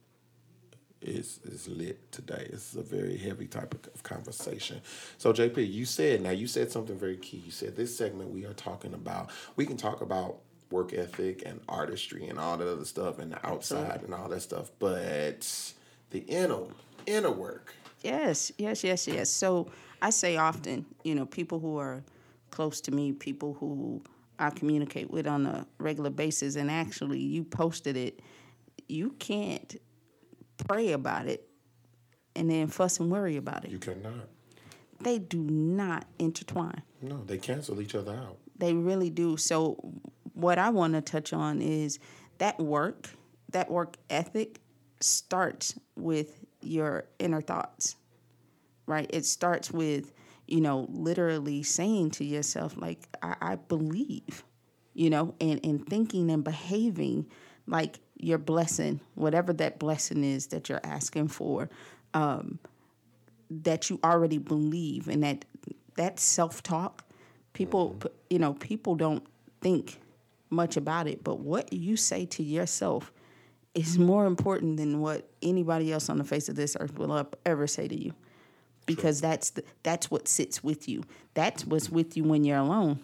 Is 1.01 1.39
is 1.45 1.69
lit 1.69 2.11
today. 2.11 2.49
It's 2.53 2.75
a 2.75 2.83
very 2.83 3.17
heavy 3.17 3.47
type 3.47 3.73
of, 3.73 3.95
of 3.95 4.03
conversation. 4.03 4.81
So 5.17 5.33
JP, 5.33 5.73
you 5.73 5.85
said 5.85 6.23
now 6.23 6.31
you 6.31 6.49
said 6.49 6.73
something 6.73 6.99
very 6.99 7.17
key. 7.17 7.41
You 7.47 7.53
said 7.53 7.77
this 7.77 7.97
segment 7.97 8.31
we 8.31 8.45
are 8.45 8.53
talking 8.55 8.95
about. 8.95 9.31
We 9.55 9.65
can 9.65 9.77
talk 9.77 10.01
about 10.01 10.39
work 10.73 10.93
ethic 10.93 11.45
and 11.47 11.61
artistry 11.69 12.27
and 12.27 12.37
all 12.37 12.57
that 12.57 12.67
other 12.67 12.85
stuff 12.85 13.21
and 13.21 13.31
the 13.31 13.47
outside 13.47 14.03
and 14.03 14.13
all 14.13 14.29
that 14.29 14.43
stuff, 14.43 14.73
but 14.81 15.73
the 16.11 16.19
inner 16.21 16.63
inner 17.07 17.31
work. 17.31 17.77
Yes, 18.03 18.51
yes, 18.59 18.83
yes, 18.83 19.07
yes. 19.07 19.31
So 19.31 19.71
I 20.01 20.11
say 20.11 20.37
often, 20.37 20.87
you 21.05 21.15
know, 21.15 21.27
people 21.27 21.59
who 21.59 21.79
are 21.79 22.03
close 22.51 22.81
to 22.83 22.91
me, 22.91 23.13
people 23.13 23.55
who 23.55 24.03
I 24.39 24.51
communicate 24.51 25.11
with 25.11 25.27
on 25.27 25.47
a 25.47 25.67
regular 25.79 26.11
basis, 26.11 26.57
and 26.57 26.71
actually 26.71 27.21
you 27.21 27.45
posted 27.45 27.97
it, 27.97 28.21
you 28.89 29.11
can't 29.19 29.77
pray 30.67 30.93
about 30.93 31.27
it 31.27 31.49
and 32.37 32.51
then 32.51 32.69
fuss 32.69 33.01
and 33.01 33.11
worry 33.11 33.37
about 33.37 33.65
it. 33.65 33.71
You 33.71 33.79
cannot. 33.79 34.29
They 35.01 35.19
do 35.19 35.39
not 35.39 36.07
intertwine. 36.19 36.83
No, 37.03 37.23
they 37.25 37.39
cancel 37.39 37.81
each 37.81 37.95
other 37.95 38.13
out. 38.13 38.39
They 38.57 38.75
really 38.75 39.11
do. 39.11 39.37
So, 39.37 39.93
what 40.35 40.59
I 40.59 40.71
want 40.71 40.95
to 40.95 41.01
touch 41.01 41.33
on 41.33 41.61
is 41.61 41.99
that 42.39 42.59
work, 42.59 43.09
that 43.51 43.71
work 43.71 43.97
ethic 44.11 44.61
starts 45.01 45.79
with 45.97 46.45
your 46.61 47.05
inner 47.19 47.41
thoughts, 47.41 47.97
right? 48.89 49.09
It 49.11 49.25
starts 49.27 49.71
with, 49.71 50.13
you 50.47 50.61
know, 50.61 50.87
literally 50.91 51.63
saying 51.63 52.13
to 52.13 52.25
yourself, 52.25 52.77
like, 52.77 53.07
I, 53.23 53.37
I 53.41 53.57
believe, 53.57 54.45
you 54.95 55.11
know, 55.11 55.35
and, 55.41 55.61
and 55.65 55.87
thinking 55.87 56.31
and 56.31 56.43
behaving 56.43 57.27
like 57.67 58.01
your 58.17 58.39
blessing, 58.39 59.01
whatever 59.15 59.53
that 59.53 59.79
blessing 59.79 60.25
is 60.25 60.49
that 60.49 60.69
you're 60.69 60.81
asking 60.83 61.29
for, 61.29 61.69
um, 62.15 62.59
that 63.51 63.91
you 63.91 64.01
already 64.03 64.39
believe, 64.39 65.09
and 65.09 65.23
that 65.23 65.45
that 65.97 66.19
self 66.19 66.63
talk, 66.63 67.05
people, 67.53 67.91
p- 68.01 68.09
you 68.31 68.39
know, 68.39 68.55
people 68.55 68.95
don't 68.95 69.25
think 69.61 70.01
much 70.51 70.77
about 70.77 71.07
it, 71.07 71.23
but 71.23 71.41
what 71.41 71.73
you 71.73 71.97
say 71.97 72.25
to 72.25 72.43
yourself 72.43 73.13
is 73.75 73.99
more 73.99 74.27
important 74.27 74.77
than 74.77 75.01
what 75.01 75.29
anybody 75.43 75.93
else 75.93 76.09
on 76.09 76.19
the 76.19 76.25
face 76.25 76.49
of 76.49 76.57
this 76.57 76.77
earth 76.81 76.99
will 76.99 77.29
ever 77.45 77.67
say 77.67 77.87
to 77.87 78.01
you, 78.01 78.15
because 78.89 79.21
that's 79.21 79.51
the, 79.51 79.63
that's 79.85 80.11
what 80.11 80.27
sits 80.27 80.65
with 80.65 80.89
you. 80.89 81.05
That's 81.35 81.65
what's 81.65 81.89
with 81.89 82.17
you 82.17 82.25
when 82.25 82.43
you're 82.43 82.59
alone 82.59 82.99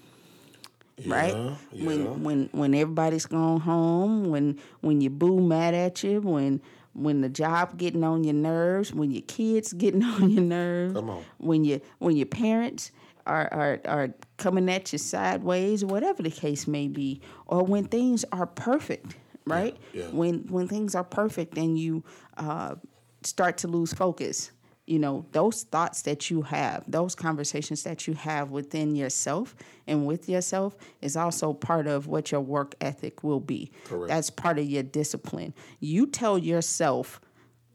right? 1.07 1.35
Yeah, 1.35 1.55
yeah. 1.73 1.87
When 1.87 2.23
when 2.23 2.49
when 2.53 2.75
everybody's 2.75 3.27
gone 3.27 3.61
home, 3.61 4.31
when 4.31 4.59
when 4.81 5.01
your 5.01 5.11
boo 5.11 5.41
mad 5.41 5.75
at 5.75 6.03
you, 6.05 6.21
when 6.21 6.61
when 6.93 7.21
the 7.21 7.29
job 7.29 7.77
getting 7.77 8.05
on 8.05 8.23
your 8.25 8.35
nerves, 8.35 8.93
when 8.95 9.11
your 9.11 9.23
kids 9.23 9.73
getting 9.73 10.03
on 10.17 10.31
your 10.31 10.45
nerves, 10.45 10.95
Come 10.95 11.11
on. 11.11 11.25
when 11.39 11.65
you 11.65 11.81
when 11.99 12.17
your 12.17 12.27
parents 12.27 12.93
are, 13.27 13.49
are 13.53 13.81
are 13.87 14.15
coming 14.37 14.69
at 14.71 14.93
you 14.93 14.99
sideways, 14.99 15.85
whatever 15.85 16.23
the 16.23 16.31
case 16.31 16.67
may 16.69 16.89
be, 16.89 17.21
or 17.47 17.65
when 17.65 17.85
things 17.87 18.25
are 18.33 18.47
perfect, 18.47 19.17
right? 19.47 19.77
yeah. 19.93 20.05
When 20.13 20.47
when 20.49 20.69
things 20.69 20.95
are 20.95 21.05
perfect 21.05 21.59
and 21.59 21.79
you 21.79 22.05
uh, 22.37 22.77
start 23.25 23.59
to 23.59 23.69
lose 23.69 23.93
focus, 23.93 24.53
you 24.87 24.99
know 24.99 25.25
those 25.33 25.63
thoughts 25.63 26.03
that 26.03 26.31
you 26.31 26.43
have, 26.43 26.85
those 26.87 27.15
conversations 27.15 27.83
that 27.85 28.07
you 28.07 28.15
have 28.15 28.51
within 28.51 28.95
yourself 28.95 29.55
and 29.87 30.07
with 30.07 30.29
yourself 30.29 30.77
is 31.01 31.17
also 31.17 31.53
part 31.53 31.87
of 31.87 32.07
what 32.07 32.31
your 32.31 32.41
work 32.41 32.75
ethic 32.81 33.25
will 33.25 33.41
be. 33.41 33.71
Correct. 33.85 34.09
That's 34.09 34.31
part 34.31 34.59
of 34.59 34.67
your 34.67 34.83
discipline. 34.83 35.55
You 35.81 36.07
tell 36.07 36.37
yourself 36.37 37.21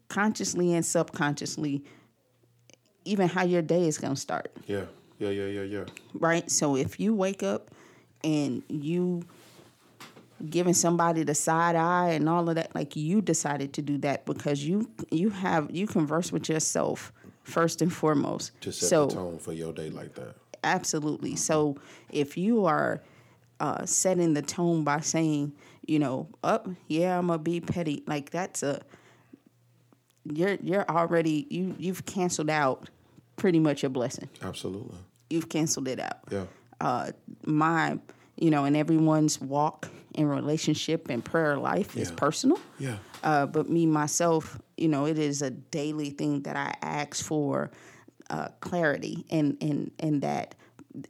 consciously 0.08 0.74
and 0.74 0.84
subconsciously 0.84 1.84
even 3.04 3.28
how 3.28 3.44
your 3.44 3.62
day 3.62 3.86
is 3.86 3.96
going 3.98 4.14
to 4.14 4.20
start 4.20 4.52
Yeah, 4.66 4.84
yeah, 5.18 5.30
yeah, 5.30 5.46
yeah, 5.46 5.62
yeah. 5.62 5.84
right? 6.14 6.50
So 6.50 6.76
if 6.76 7.00
you 7.00 7.14
wake 7.14 7.42
up 7.42 7.70
and 8.22 8.62
you 8.68 9.22
giving 10.48 10.74
somebody 10.74 11.22
the 11.22 11.34
side 11.34 11.76
eye 11.76 12.10
and 12.10 12.28
all 12.28 12.48
of 12.48 12.54
that, 12.54 12.74
like 12.74 12.96
you 12.96 13.20
decided 13.20 13.72
to 13.74 13.82
do 13.82 13.98
that 13.98 14.24
because 14.26 14.64
you 14.64 14.90
you 15.10 15.30
have 15.30 15.70
you 15.70 15.86
converse 15.86 16.32
with 16.32 16.48
yourself 16.48 17.12
first 17.42 17.82
and 17.82 17.92
foremost. 17.92 18.52
To 18.62 18.72
set 18.72 18.88
so 18.88 19.06
the 19.06 19.14
tone 19.14 19.38
for 19.38 19.52
your 19.52 19.72
day 19.72 19.90
like 19.90 20.14
that. 20.14 20.36
absolutely. 20.64 21.36
So 21.36 21.76
if 22.10 22.36
you 22.36 22.64
are 22.66 23.02
uh, 23.60 23.84
setting 23.84 24.32
the 24.34 24.42
tone 24.42 24.84
by 24.84 25.00
saying, 25.00 25.52
you 25.86 25.98
know, 25.98 26.28
up, 26.42 26.68
yeah, 26.88 27.18
I'm 27.18 27.26
gonna 27.26 27.38
be 27.38 27.60
petty, 27.60 28.02
like 28.06 28.30
that's 28.30 28.62
a 28.62 28.80
you're 30.24 30.56
you're 30.62 30.88
already 30.88 31.46
you 31.50 31.74
you've 31.78 32.04
canceled 32.06 32.50
out 32.50 32.88
pretty 33.36 33.58
much 33.58 33.84
a 33.84 33.88
blessing. 33.88 34.28
Absolutely. 34.42 34.98
You've 35.30 35.48
canceled 35.48 35.88
it 35.88 35.98
out 36.00 36.18
Yeah. 36.30 36.44
uh, 36.80 37.12
my, 37.46 37.98
you 38.36 38.50
know, 38.50 38.64
and 38.64 38.76
everyone's 38.76 39.40
walk 39.40 39.88
and 40.14 40.28
relationship 40.30 41.08
and 41.08 41.24
prayer 41.24 41.56
life 41.56 41.96
is 41.96 42.10
personal. 42.10 42.58
Yeah. 42.78 42.96
Uh, 43.22 43.46
but 43.46 43.68
me 43.68 43.86
myself, 43.86 44.58
you 44.76 44.88
know, 44.88 45.06
it 45.06 45.18
is 45.18 45.42
a 45.42 45.50
daily 45.50 46.10
thing 46.10 46.42
that 46.42 46.56
I 46.56 46.74
ask 46.82 47.24
for 47.24 47.70
uh, 48.30 48.48
clarity, 48.60 49.24
and 49.30 49.56
and 49.60 49.90
and 49.98 50.22
that 50.22 50.54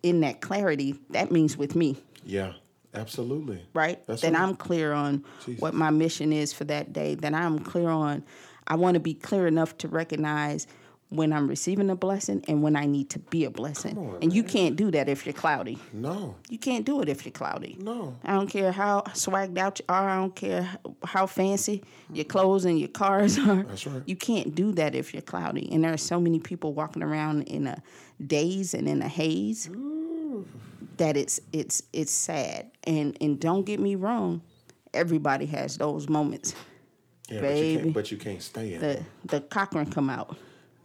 in 0.02 0.20
that 0.20 0.40
clarity, 0.40 0.98
that 1.10 1.30
means 1.30 1.56
with 1.56 1.74
me, 1.74 1.96
Yeah. 2.24 2.52
Absolutely. 2.92 3.64
right? 3.72 4.04
That's 4.06 4.22
that 4.22 4.32
right. 4.32 4.42
I'm 4.42 4.56
clear 4.56 4.92
on 4.92 5.24
what 5.60 5.74
my 5.74 5.90
mission 5.90 6.32
is 6.32 6.52
for 6.52 6.64
that 6.64 6.92
day. 6.92 7.14
That 7.14 7.34
I'm 7.34 7.60
clear 7.60 7.88
on. 7.88 8.24
I 8.66 8.74
want 8.74 8.94
to 8.94 9.00
be 9.00 9.14
clear 9.14 9.46
enough 9.46 9.76
to 9.78 9.88
recognize 9.88 10.66
when 11.10 11.32
I'm 11.32 11.48
receiving 11.48 11.90
a 11.90 11.96
blessing 11.96 12.44
and 12.46 12.62
when 12.62 12.76
I 12.76 12.86
need 12.86 13.10
to 13.10 13.18
be 13.18 13.44
a 13.44 13.50
blessing. 13.50 13.98
on, 13.98 14.18
and 14.22 14.32
you 14.32 14.44
can't 14.44 14.76
do 14.76 14.92
that 14.92 15.08
if 15.08 15.26
you're 15.26 15.32
cloudy. 15.32 15.76
No. 15.92 16.36
You 16.48 16.56
can't 16.56 16.86
do 16.86 17.02
it 17.02 17.08
if 17.08 17.24
you're 17.24 17.32
cloudy. 17.32 17.76
No. 17.80 18.16
I 18.24 18.32
don't 18.32 18.46
care 18.48 18.70
how 18.70 19.02
swagged 19.08 19.58
out 19.58 19.80
you 19.80 19.84
are. 19.88 20.08
I 20.08 20.16
don't 20.16 20.34
care 20.34 20.68
how 21.04 21.26
fancy 21.26 21.82
your 22.12 22.24
clothes 22.24 22.64
and 22.64 22.78
your 22.78 22.88
cars 22.88 23.38
are. 23.48 23.64
That's 23.64 23.86
right. 23.88 24.02
You 24.06 24.14
can't 24.14 24.54
do 24.54 24.70
that 24.72 24.94
if 24.94 25.12
you're 25.12 25.22
cloudy. 25.22 25.68
And 25.72 25.82
there 25.82 25.92
are 25.92 25.98
so 25.98 26.20
many 26.20 26.38
people 26.38 26.74
walking 26.74 27.02
around 27.02 27.42
in 27.42 27.66
a 27.66 27.82
daze 28.24 28.72
and 28.72 28.88
in 28.88 29.02
a 29.02 29.08
haze 29.08 29.68
that 30.98 31.16
it's 31.16 31.40
it's 31.52 31.82
it's 31.92 32.12
sad. 32.12 32.70
And 32.84 33.16
and 33.20 33.40
don't 33.40 33.66
get 33.66 33.80
me 33.80 33.96
wrong, 33.96 34.42
everybody 34.94 35.46
has 35.46 35.76
those 35.76 36.08
moments. 36.08 36.54
Yeah, 37.28 37.40
but 37.40 37.56
you 37.56 37.78
can't 37.78 37.94
but 37.94 38.10
you 38.12 38.16
can't 38.16 38.42
stay 38.42 38.74
in 38.74 38.80
The 38.80 39.04
the 39.24 39.40
Cochrane 39.40 39.90
come 39.90 40.08
out. 40.08 40.36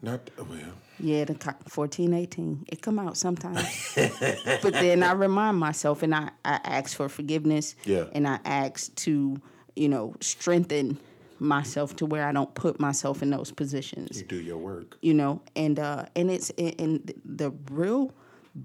Not 0.06 0.30
well. 0.38 0.74
Yeah, 1.00 1.26
the 1.26 1.56
14, 1.68 2.14
18. 2.14 2.66
It 2.68 2.82
come 2.84 3.00
out 3.00 3.18
sometimes. 3.18 3.92
but 3.96 4.74
then 4.74 5.02
I 5.02 5.14
remind 5.14 5.58
myself 5.58 6.04
and 6.04 6.14
I, 6.14 6.30
I 6.46 6.60
ask 6.64 6.96
for 6.96 7.10
forgiveness. 7.10 7.76
Yeah. 7.86 8.06
And 8.12 8.28
I 8.28 8.40
ask 8.46 8.94
to, 8.98 9.42
you 9.76 9.90
know, 9.90 10.16
strengthen 10.22 11.00
myself 11.40 11.96
to 11.96 12.06
where 12.06 12.28
I 12.28 12.32
don't 12.32 12.54
put 12.54 12.80
myself 12.80 13.24
in 13.24 13.32
those 13.32 13.52
positions. 13.52 14.20
You 14.20 14.28
do 14.28 14.40
your 14.40 14.58
work. 14.58 14.98
You 15.02 15.16
know, 15.16 15.42
and 15.56 15.80
uh 15.80 16.06
and 16.16 16.30
it's 16.30 16.52
and 16.52 17.12
the 17.26 17.52
real 17.72 18.14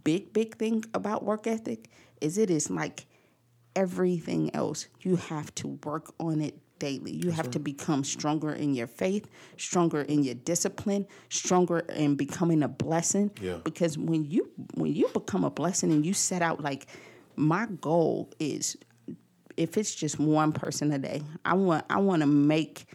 big, 0.04 0.34
big 0.34 0.58
thing 0.58 0.84
about 0.92 1.24
work 1.24 1.46
ethic 1.46 1.88
is 2.20 2.36
it 2.36 2.50
is 2.50 2.70
like 2.70 3.06
everything 3.74 4.54
else. 4.54 4.88
You 5.00 5.16
have 5.16 5.54
to 5.56 5.78
work 5.84 6.12
on 6.20 6.42
it 6.42 6.58
daily. 6.80 7.12
You 7.12 7.30
have 7.30 7.50
to 7.52 7.60
become 7.60 8.02
stronger 8.02 8.52
in 8.52 8.74
your 8.74 8.88
faith, 8.88 9.28
stronger 9.56 10.00
in 10.00 10.24
your 10.24 10.34
discipline, 10.34 11.06
stronger 11.28 11.78
in 11.80 12.16
becoming 12.16 12.64
a 12.64 12.68
blessing. 12.68 13.30
Yeah. 13.40 13.58
Because 13.62 13.96
when 13.96 14.24
you 14.24 14.50
when 14.74 14.92
you 14.92 15.08
become 15.14 15.44
a 15.44 15.50
blessing 15.50 15.92
and 15.92 16.04
you 16.04 16.12
set 16.12 16.42
out 16.42 16.60
like 16.60 16.88
my 17.36 17.66
goal 17.80 18.32
is 18.40 18.76
if 19.56 19.76
it's 19.76 19.94
just 19.94 20.18
one 20.18 20.52
person 20.52 20.92
a 20.92 20.98
day, 20.98 21.22
I 21.44 21.54
want 21.54 21.84
I 21.88 21.98
want 22.00 22.22
to 22.22 22.26
make 22.26 22.86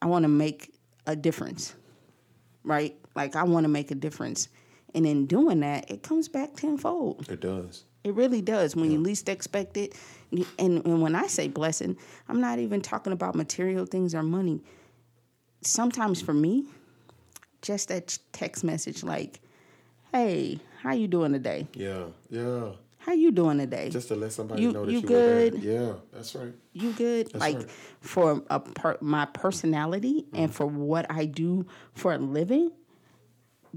I 0.00 0.06
want 0.06 0.22
to 0.22 0.28
make 0.28 0.72
a 1.06 1.16
difference. 1.16 1.74
Right? 2.62 2.96
Like 3.16 3.34
I 3.34 3.42
want 3.42 3.64
to 3.64 3.68
make 3.68 3.90
a 3.90 3.96
difference. 3.96 4.48
And 4.94 5.04
in 5.06 5.26
doing 5.26 5.60
that, 5.60 5.90
it 5.90 6.04
comes 6.04 6.28
back 6.28 6.54
tenfold. 6.54 7.28
It 7.28 7.40
does. 7.40 7.84
It 8.04 8.14
really 8.14 8.42
does. 8.42 8.76
When 8.76 8.90
you 8.92 8.98
least 8.98 9.28
expect 9.28 9.76
it, 9.76 9.94
and, 10.58 10.84
and 10.84 11.02
when 11.02 11.14
I 11.14 11.26
say 11.26 11.48
blessing, 11.48 11.96
I'm 12.28 12.40
not 12.40 12.58
even 12.58 12.80
talking 12.80 13.12
about 13.12 13.34
material 13.34 13.86
things 13.86 14.14
or 14.14 14.22
money. 14.22 14.62
Sometimes 15.62 16.20
for 16.20 16.34
me, 16.34 16.64
just 17.62 17.88
that 17.88 18.18
text 18.32 18.64
message 18.64 19.02
like, 19.02 19.40
"Hey, 20.12 20.60
how 20.82 20.92
you 20.92 21.08
doing 21.08 21.32
today? 21.32 21.66
Yeah. 21.74 22.04
Yeah. 22.28 22.72
How 22.98 23.12
you 23.12 23.30
doing 23.32 23.58
today? 23.58 23.90
Just 23.90 24.08
to 24.08 24.16
let 24.16 24.32
somebody 24.32 24.62
You- 24.62 24.72
know 24.72 24.86
that 24.86 24.92
you 24.92 25.00
you, 25.00 25.06
good? 25.06 25.62
Yeah, 25.62 25.92
that's 26.12 26.34
right. 26.34 26.54
you 26.72 26.92
good 26.92 27.26
That's 27.26 27.40
like 27.40 27.56
right. 27.56 27.70
for 28.00 28.42
a 28.48 28.60
per, 28.60 28.96
my 29.02 29.26
personality 29.26 30.24
and 30.32 30.50
mm. 30.50 30.54
for 30.54 30.64
what 30.66 31.04
i 31.10 31.26
do 31.26 31.66
for 31.94 32.14
a 32.14 32.18
living 32.18 32.70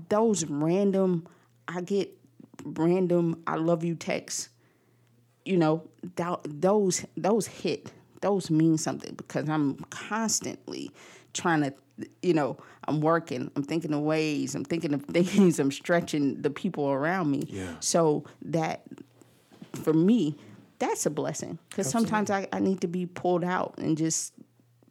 those 0.10 0.46
random 0.46 1.28
I 1.68 1.82
get 1.82 2.18
random 2.64 3.44
"I 3.46 3.56
love 3.56 3.84
you" 3.84 3.96
texts. 3.96 4.50
You 5.48 5.58
know, 5.58 5.84
tho- 6.16 6.42
those 6.46 7.06
those 7.16 7.48
hit. 7.48 7.92
Those 8.22 8.50
mean 8.50 8.78
something 8.78 9.14
because 9.16 9.48
I'm 9.48 9.76
constantly 9.92 10.90
trying 11.34 11.62
to, 11.62 11.74
you 12.24 12.34
know, 12.34 12.58
I'm 12.88 13.00
working. 13.00 13.52
I'm 13.56 13.62
thinking 13.62 13.94
of 13.94 14.02
ways. 14.02 14.56
I'm 14.56 14.66
thinking 14.66 14.94
of 14.94 15.04
things. 15.06 15.60
I'm 15.60 15.72
stretching 15.72 16.42
the 16.42 16.50
people 16.50 16.90
around 16.90 17.30
me. 17.30 17.44
Yeah. 17.48 17.76
So 17.80 18.26
that 18.42 18.82
for 19.74 19.94
me, 19.94 20.36
that's 20.80 21.06
a 21.06 21.10
blessing 21.12 21.60
because 21.70 21.90
sometimes 21.90 22.30
I, 22.32 22.48
I 22.52 22.60
need 22.60 22.82
to 22.82 22.88
be 22.88 23.06
pulled 23.06 23.44
out 23.44 23.76
and 23.78 23.98
just 23.98 24.34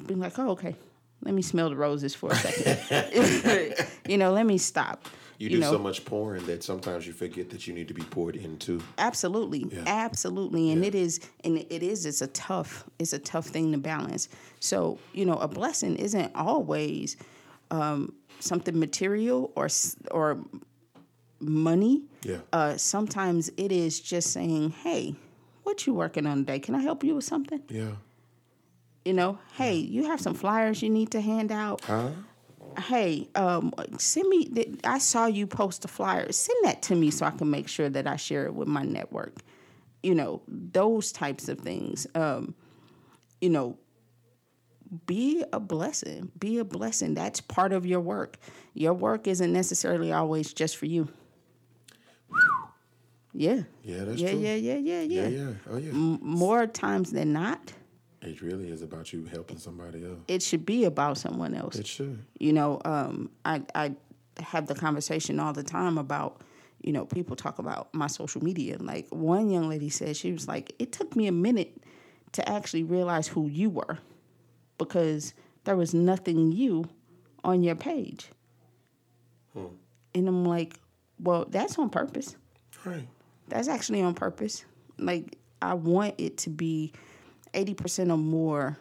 be 0.07 0.15
like, 0.15 0.39
oh, 0.39 0.51
okay, 0.51 0.77
let 1.23 1.35
me 1.35 1.43
smell 1.43 1.69
the 1.71 1.77
roses 1.77 2.15
for 2.15 2.31
a 2.31 2.35
second. 2.37 3.77
you 4.09 4.19
know, 4.19 4.33
let 4.33 4.47
me 4.47 4.59
stop. 4.59 5.05
You 5.39 5.51
do 5.51 5.59
know, 5.59 5.71
so 5.73 5.79
much 5.79 6.05
pouring 6.05 6.47
that 6.47 6.63
sometimes 6.65 7.07
you 7.07 7.13
forget 7.13 7.51
that 7.51 7.67
you 7.67 7.75
need 7.75 7.89
to 7.89 7.95
be 7.95 8.03
poured 8.03 8.37
into. 8.37 8.83
absolutely. 8.99 9.71
Absolutely. 9.87 10.71
And 10.71 10.85
it 10.85 10.95
is 10.95 11.21
and 11.45 11.59
it 11.59 11.83
is 11.83 12.07
it's 12.07 12.23
a 12.23 12.27
tough 12.29 12.85
it's 12.99 13.13
a 13.13 13.19
tough 13.19 13.47
thing 13.47 13.73
to 13.73 13.79
balance. 13.79 14.29
So 14.61 14.99
you 15.13 15.25
know 15.27 15.37
a 15.39 15.49
blessing 15.49 15.97
isn't 15.97 16.33
always 16.35 17.17
um, 17.71 18.15
something 18.41 18.79
material 18.79 19.53
or 19.57 19.69
or 20.11 20.39
money. 21.41 22.03
Yeah. 22.23 22.39
uh, 22.53 22.77
sometimes 22.77 23.51
it 23.57 23.71
is 23.71 24.01
just 24.01 24.33
saying 24.33 24.71
hey 24.71 25.15
what 25.65 25.87
you 25.87 25.93
working 25.95 26.27
on 26.27 26.39
today? 26.39 26.59
Can 26.61 26.75
i 26.75 26.81
help 26.81 27.05
you 27.05 27.15
with 27.17 27.25
something? 27.25 27.61
Yeah. 27.69 27.91
you 29.05 29.13
know 29.13 29.39
hey 29.55 29.75
you 29.75 30.05
have 30.05 30.21
some 30.21 30.35
flyers 30.35 30.83
you 30.83 30.89
need 30.91 31.11
to 31.11 31.21
hand 31.21 31.53
out. 31.53 31.83
Huh? 31.85 32.11
Hey, 32.79 33.29
um, 33.35 33.73
send 33.99 34.29
me. 34.29 34.77
I 34.85 34.99
saw 34.99 35.27
you 35.27 35.47
post 35.47 35.85
a 35.85 35.89
flyer. 35.89 36.31
Send 36.33 36.59
that 36.65 36.83
to 36.83 36.95
me 36.95 37.11
so 37.11 37.27
I 37.27 37.31
can 37.31 37.51
make 37.51 37.69
sure 37.69 37.89
that 37.89 38.07
I 38.07 38.17
share 38.17 38.47
it 38.47 38.55
with 38.55 38.69
my 38.69 38.83
network. 38.83 39.35
You 40.03 40.15
know, 40.15 40.43
those 40.49 41.13
types 41.13 41.49
of 41.49 41.59
things. 41.59 42.07
Um, 42.15 42.55
you 43.41 43.51
know, 43.51 43.79
be 45.07 45.45
a 45.53 45.61
blessing. 45.61 46.31
Be 46.39 46.59
a 46.59 46.65
blessing. 46.65 47.15
That's 47.15 47.41
part 47.41 47.73
of 47.73 47.85
your 47.87 48.01
work. 48.01 48.39
Your 48.75 48.95
work 48.95 49.27
isn't 49.27 49.53
necessarily 49.53 50.13
always 50.13 50.53
just 50.53 50.77
for 50.77 50.87
you. 50.87 51.09
Yeah. 53.33 53.63
Yeah, 53.83 54.05
that's 54.05 54.21
yeah, 54.21 54.31
true. 54.31 54.41
yeah, 54.41 54.55
yeah, 54.55 54.75
yeah, 54.77 55.03
yeah, 55.03 55.23
Yeah, 55.23 55.29
yeah. 55.29 55.53
Oh, 55.71 55.77
yeah. 55.77 55.91
M- 55.91 56.19
more 56.23 56.67
times 56.67 57.13
than 57.13 57.33
not, 57.33 57.73
It 58.27 58.43
really 58.43 58.69
is 58.71 58.83
about 58.83 59.13
you 59.13 59.25
helping 59.25 59.59
somebody 59.59 60.05
else. 60.05 60.19
it 60.29 60.43
should 60.43 60.67
be 60.67 60.85
about 60.85 61.17
someone 61.19 61.55
else. 61.55 61.77
It 61.77 61.87
should. 61.87 62.25
You 62.39 62.53
know, 62.53 62.81
um, 62.85 63.31
I 63.45 63.63
I 63.75 63.95
have 64.41 64.67
the 64.67 64.75
conversation 64.75 65.39
all 65.41 65.53
the 65.53 65.63
time 65.63 65.97
about, 65.97 66.41
you 66.83 66.93
know, 66.93 67.07
people 67.07 67.37
talk 67.37 67.59
about 67.59 67.93
my 67.95 68.07
social 68.07 68.43
media. 68.45 68.77
Like 68.79 69.07
one 69.11 69.49
young 69.51 69.69
lady 69.69 69.89
said, 69.89 70.17
she 70.17 70.33
was 70.33 70.47
like, 70.47 70.75
it 70.79 70.93
took 70.93 71.17
me 71.17 71.27
a 71.27 71.33
minute 71.33 71.79
to 72.33 72.47
actually 72.49 72.83
realize 72.85 73.29
who 73.29 73.47
you 73.49 73.71
were, 73.71 73.99
because 74.77 75.33
there 75.65 75.77
was 75.77 75.95
nothing 75.95 76.53
you 76.53 76.85
on 77.45 77.63
your 77.63 77.77
page. 77.77 78.29
And 80.15 80.29
I'm 80.29 80.45
like, 80.45 80.79
well, 81.21 81.45
that's 81.49 81.79
on 81.79 81.91
purpose 81.91 82.37
Right. 82.85 83.07
that's 83.49 83.69
actually 83.69 84.01
on 84.03 84.15
purpose. 84.15 84.65
Like 84.99 85.37
I 85.61 85.75
want 85.75 86.15
it 86.19 86.37
to 86.39 86.51
be 86.51 86.93
eighty 87.57 87.75
percent 87.75 88.11
or 88.11 88.19
more 88.19 88.79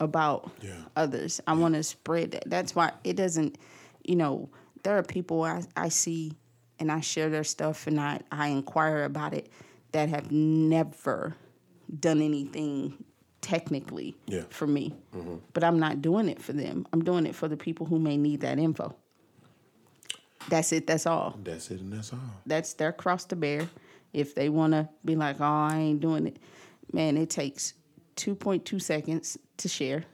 about 0.00 0.50
Yeah. 0.60 0.72
others. 0.96 1.40
I 1.46 1.52
want 1.52 1.74
to 1.74 1.82
spread 1.84 2.32
that. 2.32 2.44
That's 2.50 2.74
why 2.74 2.92
it 3.04 3.14
doesn't. 3.16 3.56
You 4.04 4.16
know, 4.16 4.48
there 4.82 4.98
are 4.98 5.02
people 5.02 5.42
I, 5.44 5.62
I 5.76 5.88
see 5.88 6.32
and 6.80 6.90
I 6.90 7.00
share 7.00 7.30
their 7.30 7.44
stuff 7.44 7.86
and 7.86 8.00
I 8.00 8.20
I 8.32 8.48
inquire 8.48 9.04
about 9.04 9.32
it 9.34 9.48
that 9.92 10.08
have 10.08 10.32
never 10.32 11.36
done 12.00 12.20
anything 12.20 13.04
technically 13.40 14.16
Yeah. 14.26 14.40
Mm-hmm. 14.40 14.48
for 14.50 14.66
me, 14.66 14.94
but 15.52 15.62
I'm 15.62 15.78
not 15.78 16.00
doing 16.02 16.28
it 16.28 16.40
for 16.42 16.52
them. 16.54 16.86
I'm 16.92 17.04
doing 17.04 17.26
it 17.26 17.34
for 17.34 17.46
the 17.46 17.56
people 17.58 17.86
who 17.86 17.98
may 17.98 18.16
need 18.16 18.40
that 18.40 18.58
info. 18.58 18.96
That's 20.48 20.72
it. 20.72 20.86
That's 20.86 21.06
all 21.06 21.38
That's 21.42 21.70
it, 21.70 21.80
and 21.80 21.92
that's 21.92 22.12
all. 22.12 22.18
that's 22.46 22.74
their 22.74 22.92
cross 22.92 23.24
to 23.26 23.36
bear. 23.36 23.68
If 24.12 24.34
they 24.34 24.48
want 24.48 24.72
to 24.72 24.88
be 25.04 25.16
like, 25.16 25.40
oh, 25.40 25.44
I 25.44 25.76
ain't 25.78 26.00
doing 26.00 26.26
it, 26.26 26.36
man, 26.92 27.16
it 27.16 27.30
takes 27.30 27.74
2.2 28.16 28.80
seconds 28.80 29.38
to 29.58 29.68
share. 29.68 30.04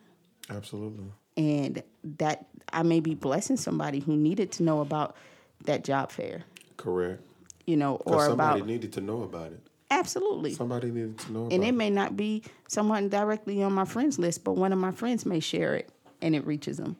Absolutely. 0.48 1.04
And 1.36 1.82
that 2.18 2.46
I 2.72 2.82
may 2.82 3.00
be 3.00 3.14
blessing 3.14 3.56
somebody 3.56 4.00
who 4.00 4.16
needed 4.16 4.52
to 4.52 4.62
know 4.62 4.80
about 4.80 5.16
that 5.64 5.84
job 5.84 6.10
fair, 6.10 6.42
Correct. 6.76 7.22
you 7.66 7.76
know, 7.76 7.96
or 8.06 8.26
somebody 8.26 8.60
about. 8.60 8.66
needed 8.68 8.92
to 8.94 9.00
know 9.00 9.22
about 9.22 9.52
it. 9.52 9.60
absolutely. 9.90 10.54
Somebody 10.54 10.90
needed 10.90 11.18
to 11.18 11.32
know 11.32 11.40
about 11.46 11.52
And 11.52 11.64
it 11.64 11.68
it. 11.68 11.72
may 11.74 11.90
not 11.90 12.16
be 12.16 12.42
someone 12.68 13.08
directly 13.08 13.62
on 13.62 13.72
my 13.72 13.84
friends 13.84 14.18
list, 14.18 14.44
but 14.44 14.52
one 14.52 14.72
of 14.72 14.78
my 14.78 14.90
friends 14.92 15.24
may 15.26 15.40
share 15.40 15.74
it 15.74 15.90
and 16.22 16.34
it 16.34 16.46
reaches 16.46 16.76
them. 16.78 16.96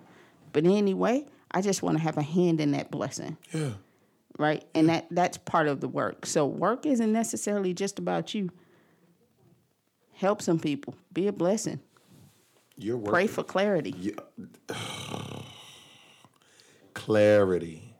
But 0.53 0.65
anyway, 0.67 1.27
I 1.51 1.61
just 1.63 1.83
want 1.83 1.97
to 1.99 2.03
have 2.03 2.17
a 2.19 2.23
hand 2.23 2.61
in 2.61 2.73
that 2.73 2.91
blessing. 2.91 3.37
Yeah. 3.53 3.71
right? 4.39 4.65
And 4.75 4.89
that 4.89 5.07
that's 5.11 5.39
part 5.39 5.67
of 5.69 5.81
the 5.81 5.89
work. 5.89 6.27
So 6.27 6.47
work 6.47 6.87
isn't 6.87 7.13
necessarily 7.13 7.75
just 7.75 7.99
about 7.99 8.35
you. 8.35 8.51
Help 10.21 10.43
some 10.43 10.59
people. 10.59 10.95
Be 11.15 11.29
a 11.29 11.33
blessing. 11.33 11.81
You're 12.77 12.99
working. 12.99 13.11
Pray 13.11 13.27
for 13.27 13.43
clarity. 13.43 13.95
Yeah. 13.99 14.13
clarity. 16.95 17.95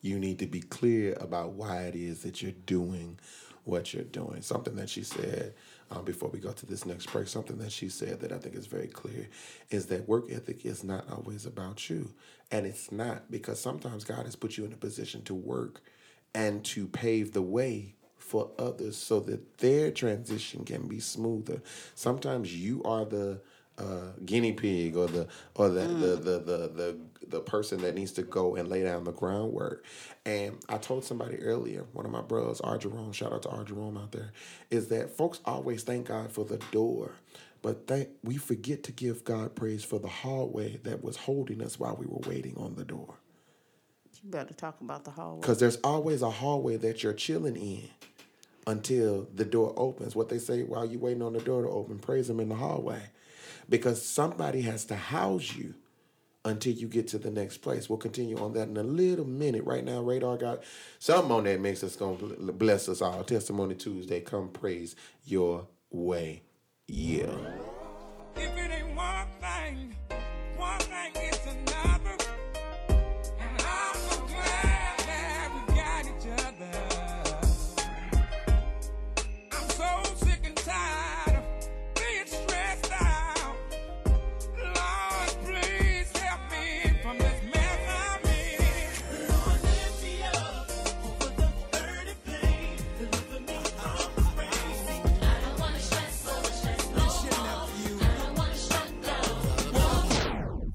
You 0.00 0.20
need 0.20 0.38
to 0.38 0.46
be 0.46 0.60
clear 0.60 1.16
about 1.20 1.54
why 1.54 1.80
it 1.82 1.96
is 1.96 2.22
that 2.22 2.40
you're 2.40 2.52
doing 2.52 3.18
what 3.64 3.92
you're 3.92 4.04
doing. 4.04 4.42
Something 4.42 4.76
that 4.76 4.88
she 4.88 5.02
said 5.02 5.54
um, 5.90 6.04
before 6.04 6.28
we 6.28 6.38
go 6.38 6.52
to 6.52 6.66
this 6.66 6.86
next 6.86 7.06
break, 7.12 7.26
something 7.26 7.58
that 7.58 7.72
she 7.72 7.88
said 7.88 8.20
that 8.20 8.30
I 8.30 8.38
think 8.38 8.54
is 8.54 8.68
very 8.68 8.86
clear 8.86 9.28
is 9.70 9.86
that 9.86 10.08
work 10.08 10.30
ethic 10.30 10.64
is 10.64 10.84
not 10.84 11.10
always 11.10 11.46
about 11.46 11.90
you. 11.90 12.14
And 12.52 12.64
it's 12.64 12.92
not 12.92 13.28
because 13.28 13.58
sometimes 13.58 14.04
God 14.04 14.24
has 14.24 14.36
put 14.36 14.56
you 14.56 14.64
in 14.64 14.72
a 14.72 14.76
position 14.76 15.22
to 15.22 15.34
work 15.34 15.82
and 16.32 16.64
to 16.66 16.86
pave 16.86 17.32
the 17.32 17.42
way 17.42 17.95
for 18.26 18.50
others 18.58 18.96
so 18.96 19.20
that 19.20 19.58
their 19.58 19.90
transition 19.90 20.64
can 20.64 20.88
be 20.88 21.00
smoother. 21.00 21.62
Sometimes 21.94 22.54
you 22.54 22.82
are 22.84 23.04
the 23.04 23.40
uh, 23.78 24.12
guinea 24.24 24.52
pig 24.52 24.96
or 24.96 25.06
the 25.06 25.28
or 25.54 25.68
the, 25.68 25.82
the, 25.82 26.16
the 26.16 26.38
the 26.38 26.68
the 26.68 26.98
the 27.28 27.40
person 27.40 27.80
that 27.82 27.94
needs 27.94 28.12
to 28.12 28.22
go 28.22 28.56
and 28.56 28.68
lay 28.68 28.82
down 28.82 29.04
the 29.04 29.12
groundwork. 29.12 29.84
And 30.24 30.58
I 30.68 30.78
told 30.78 31.04
somebody 31.04 31.38
earlier, 31.38 31.84
one 31.92 32.06
of 32.06 32.12
my 32.12 32.22
brothers, 32.22 32.60
R. 32.60 32.78
Jerome, 32.78 33.12
shout 33.12 33.32
out 33.32 33.42
to 33.42 33.50
R. 33.50 33.64
Jerome 33.64 33.96
out 33.98 34.12
there, 34.12 34.32
is 34.70 34.88
that 34.88 35.16
folks 35.16 35.40
always 35.44 35.82
thank 35.82 36.08
God 36.08 36.32
for 36.32 36.44
the 36.44 36.58
door, 36.70 37.12
but 37.62 37.86
thank 37.86 38.08
we 38.24 38.36
forget 38.36 38.82
to 38.84 38.92
give 38.92 39.24
God 39.24 39.54
praise 39.54 39.84
for 39.84 39.98
the 39.98 40.08
hallway 40.08 40.78
that 40.84 41.04
was 41.04 41.16
holding 41.16 41.62
us 41.62 41.78
while 41.78 41.96
we 41.96 42.06
were 42.06 42.28
waiting 42.28 42.56
on 42.56 42.74
the 42.76 42.84
door. 42.84 43.14
You 44.22 44.30
better 44.30 44.54
talk 44.54 44.80
about 44.80 45.04
the 45.04 45.10
hallway. 45.10 45.40
Because 45.40 45.60
there's 45.60 45.76
always 45.84 46.22
a 46.22 46.30
hallway 46.30 46.76
that 46.78 47.02
you're 47.02 47.12
chilling 47.12 47.56
in 47.56 47.88
until 48.66 49.28
the 49.34 49.44
door 49.44 49.72
opens. 49.76 50.16
What 50.16 50.28
they 50.28 50.38
say 50.38 50.62
while 50.62 50.84
you're 50.84 51.00
waiting 51.00 51.22
on 51.22 51.32
the 51.32 51.40
door 51.40 51.62
to 51.62 51.68
open, 51.68 51.98
praise 51.98 52.28
Him 52.28 52.40
in 52.40 52.48
the 52.48 52.56
hallway. 52.56 53.02
Because 53.68 54.02
somebody 54.02 54.62
has 54.62 54.84
to 54.86 54.96
house 54.96 55.54
you 55.54 55.74
until 56.44 56.72
you 56.72 56.86
get 56.86 57.08
to 57.08 57.18
the 57.18 57.30
next 57.30 57.58
place. 57.58 57.88
We'll 57.88 57.98
continue 57.98 58.38
on 58.38 58.52
that 58.54 58.68
in 58.68 58.76
a 58.76 58.82
little 58.82 59.24
minute. 59.24 59.64
Right 59.64 59.84
now, 59.84 60.00
Radar 60.00 60.36
got 60.36 60.62
something 60.98 61.32
on 61.32 61.44
that 61.44 61.60
makes 61.60 61.82
us 61.82 61.96
going 61.96 62.18
to 62.18 62.52
bless 62.52 62.88
us 62.88 63.02
all. 63.02 63.24
Testimony 63.24 63.74
Tuesday, 63.74 64.20
come 64.20 64.48
praise 64.48 64.94
your 65.24 65.66
way. 65.90 66.42
Yeah. 66.86 67.34
If 68.36 68.56
it 68.56 68.70
ain't 68.70 68.94
one 68.94 69.26
thing, 69.40 69.96
one 70.56 70.78
thing 70.80 71.12
is 71.16 71.40
another. 71.46 71.75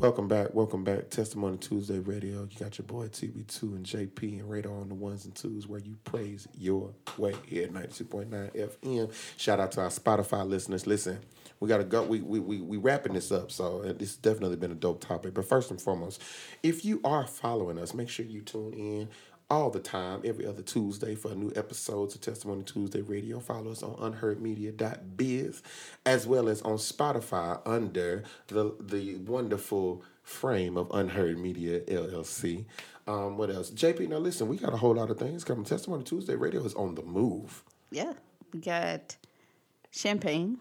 Welcome 0.02 0.28
back. 0.28 0.56
Welcome 0.56 0.84
back. 0.84 1.12
Testimony 1.12 1.58
Tuesday 1.58 2.00
Radio. 2.00 2.48
You 2.50 2.58
got 2.58 2.80
your 2.80 2.88
boy 2.88 3.10
TB2 3.10 3.62
and 3.62 3.86
JP 3.86 4.40
and 4.40 4.50
Radar 4.50 4.74
on 4.74 4.90
the 4.90 4.96
ones 4.96 5.26
and 5.26 5.36
twos 5.36 5.68
where 5.68 5.80
you 5.80 5.96
praise 6.06 6.48
your 6.58 6.90
way 7.20 7.36
here 7.46 7.66
at 7.66 7.72
92.9 7.72 8.28
FM. 8.28 9.14
Shout 9.38 9.60
out 9.60 9.72
to 9.74 9.82
our 9.82 9.90
Spotify 9.90 10.44
listeners. 10.48 10.88
Listen, 10.88 11.20
we 11.60 11.70
got 11.70 11.78
to 11.78 11.84
go. 11.84 12.02
We, 12.02 12.20
we, 12.22 12.40
we, 12.40 12.62
we 12.62 12.78
wrapping 12.78 13.14
this 13.14 13.32
up. 13.32 13.52
So 13.52 13.84
this 13.84 14.10
has 14.10 14.16
definitely 14.16 14.56
been 14.56 14.72
a 14.72 14.76
dope 14.76 15.02
topic. 15.02 15.36
But 15.36 15.46
first 15.46 15.70
and 15.70 15.80
foremost, 15.80 16.20
if 16.64 16.84
you 16.84 17.00
are 17.04 17.28
following 17.28 17.78
us, 17.78 17.94
make 17.94 18.10
sure 18.10 18.26
you 18.26 18.42
tune 18.42 18.74
in 18.74 19.08
all 19.52 19.70
the 19.70 19.82
time, 19.82 20.22
every 20.24 20.48
other 20.48 20.62
Tuesday 20.62 21.14
for 21.14 21.34
a 21.34 21.36
new 21.36 21.52
episodes 21.58 22.16
of 22.16 22.22
Testimony 22.22 22.64
Tuesday 22.64 23.02
Radio. 23.02 23.38
Follow 23.42 23.70
us 23.70 23.84
on 23.84 24.14
unheardmedia.biz 24.14 25.62
as 26.06 26.26
well 26.26 26.48
as 26.48 26.62
on 26.62 26.78
Spotify 26.78 27.60
under 27.66 28.24
the 28.48 28.74
the 28.80 29.16
wonderful 29.18 30.04
frame 30.24 30.78
of 30.78 30.90
Unheard 30.92 31.38
Media 31.38 31.82
LLC. 31.82 32.64
Um, 33.06 33.38
what 33.38 33.50
else? 33.50 33.70
JP, 33.72 34.08
now 34.08 34.20
listen, 34.20 34.48
we 34.48 34.56
got 34.56 34.74
a 34.74 34.78
whole 34.78 34.96
lot 34.96 35.10
of 35.10 35.20
things 35.20 35.44
coming. 35.44 35.66
Testimony 35.66 36.06
Tuesday 36.06 36.36
Radio 36.36 36.64
is 36.64 36.74
on 36.76 36.96
the 36.96 37.04
move. 37.04 37.62
Yeah, 37.92 38.14
we 38.54 38.62
got 38.62 39.18
Champaign. 39.92 40.60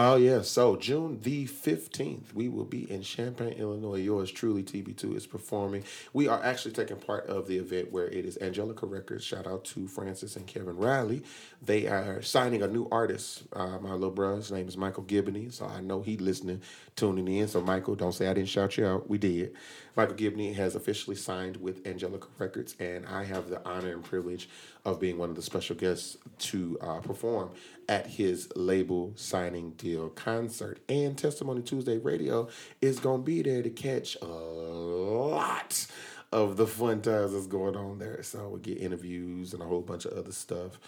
Oh 0.00 0.14
yeah, 0.14 0.42
so 0.42 0.76
June 0.76 1.18
the 1.22 1.46
fifteenth, 1.46 2.32
we 2.32 2.48
will 2.48 2.64
be 2.64 2.88
in 2.88 3.02
Champaign, 3.02 3.54
Illinois. 3.54 3.96
Yours 3.96 4.30
truly, 4.30 4.62
TB2 4.62 5.16
is 5.16 5.26
performing. 5.26 5.82
We 6.12 6.28
are 6.28 6.40
actually 6.40 6.70
taking 6.70 6.98
part 6.98 7.26
of 7.26 7.48
the 7.48 7.56
event 7.58 7.90
where 7.90 8.06
it 8.06 8.24
is 8.24 8.38
Angelica 8.40 8.86
Records. 8.86 9.24
Shout 9.24 9.48
out 9.48 9.64
to 9.64 9.88
Francis 9.88 10.36
and 10.36 10.46
Kevin 10.46 10.76
Riley. 10.76 11.24
They 11.60 11.88
are 11.88 12.22
signing 12.22 12.62
a 12.62 12.68
new 12.68 12.86
artist. 12.92 13.42
Uh, 13.52 13.80
my 13.80 13.90
little 13.90 14.12
brother's 14.12 14.52
name 14.52 14.68
is 14.68 14.76
Michael 14.76 15.02
Gibney, 15.02 15.50
so 15.50 15.66
I 15.66 15.80
know 15.80 16.00
he's 16.00 16.20
listening, 16.20 16.62
tuning 16.94 17.26
in. 17.26 17.48
So 17.48 17.60
Michael, 17.60 17.96
don't 17.96 18.12
say 18.12 18.28
I 18.28 18.34
didn't 18.34 18.50
shout 18.50 18.76
you 18.76 18.86
out. 18.86 19.10
We 19.10 19.18
did. 19.18 19.56
Michael 19.96 20.14
Gibney 20.14 20.52
has 20.52 20.76
officially 20.76 21.16
signed 21.16 21.56
with 21.56 21.84
Angelica 21.84 22.28
Records, 22.38 22.76
and 22.78 23.04
I 23.04 23.24
have 23.24 23.50
the 23.50 23.60
honor 23.68 23.94
and 23.94 24.04
privilege 24.04 24.48
of 24.84 25.00
being 25.00 25.18
one 25.18 25.30
of 25.30 25.36
the 25.36 25.42
special 25.42 25.76
guests 25.76 26.16
to 26.38 26.78
uh, 26.80 27.00
perform 27.00 27.50
at 27.88 28.06
his 28.06 28.48
label 28.56 29.12
signing 29.16 29.70
deal 29.72 30.08
concert. 30.10 30.80
And 30.88 31.16
Testimony 31.16 31.62
Tuesday 31.62 31.98
Radio 31.98 32.48
is 32.80 33.00
going 33.00 33.22
to 33.22 33.24
be 33.24 33.42
there 33.42 33.62
to 33.62 33.70
catch 33.70 34.16
a 34.20 34.26
lot 34.26 35.86
of 36.32 36.56
the 36.56 36.66
fun 36.66 37.00
times 37.00 37.32
that's 37.32 37.46
going 37.46 37.76
on 37.76 37.98
there. 37.98 38.22
So 38.22 38.48
we 38.48 38.60
get 38.60 38.78
interviews 38.78 39.54
and 39.54 39.62
a 39.62 39.66
whole 39.66 39.80
bunch 39.80 40.04
of 40.04 40.12
other 40.12 40.32
stuff. 40.32 40.78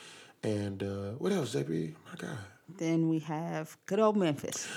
And 0.42 0.82
uh, 0.82 1.10
what 1.18 1.32
else, 1.32 1.54
JP? 1.54 1.94
my 2.06 2.28
God. 2.28 2.38
Then 2.78 3.08
we 3.08 3.18
have 3.20 3.76
good 3.86 3.98
old 3.98 4.16
Memphis. 4.16 4.68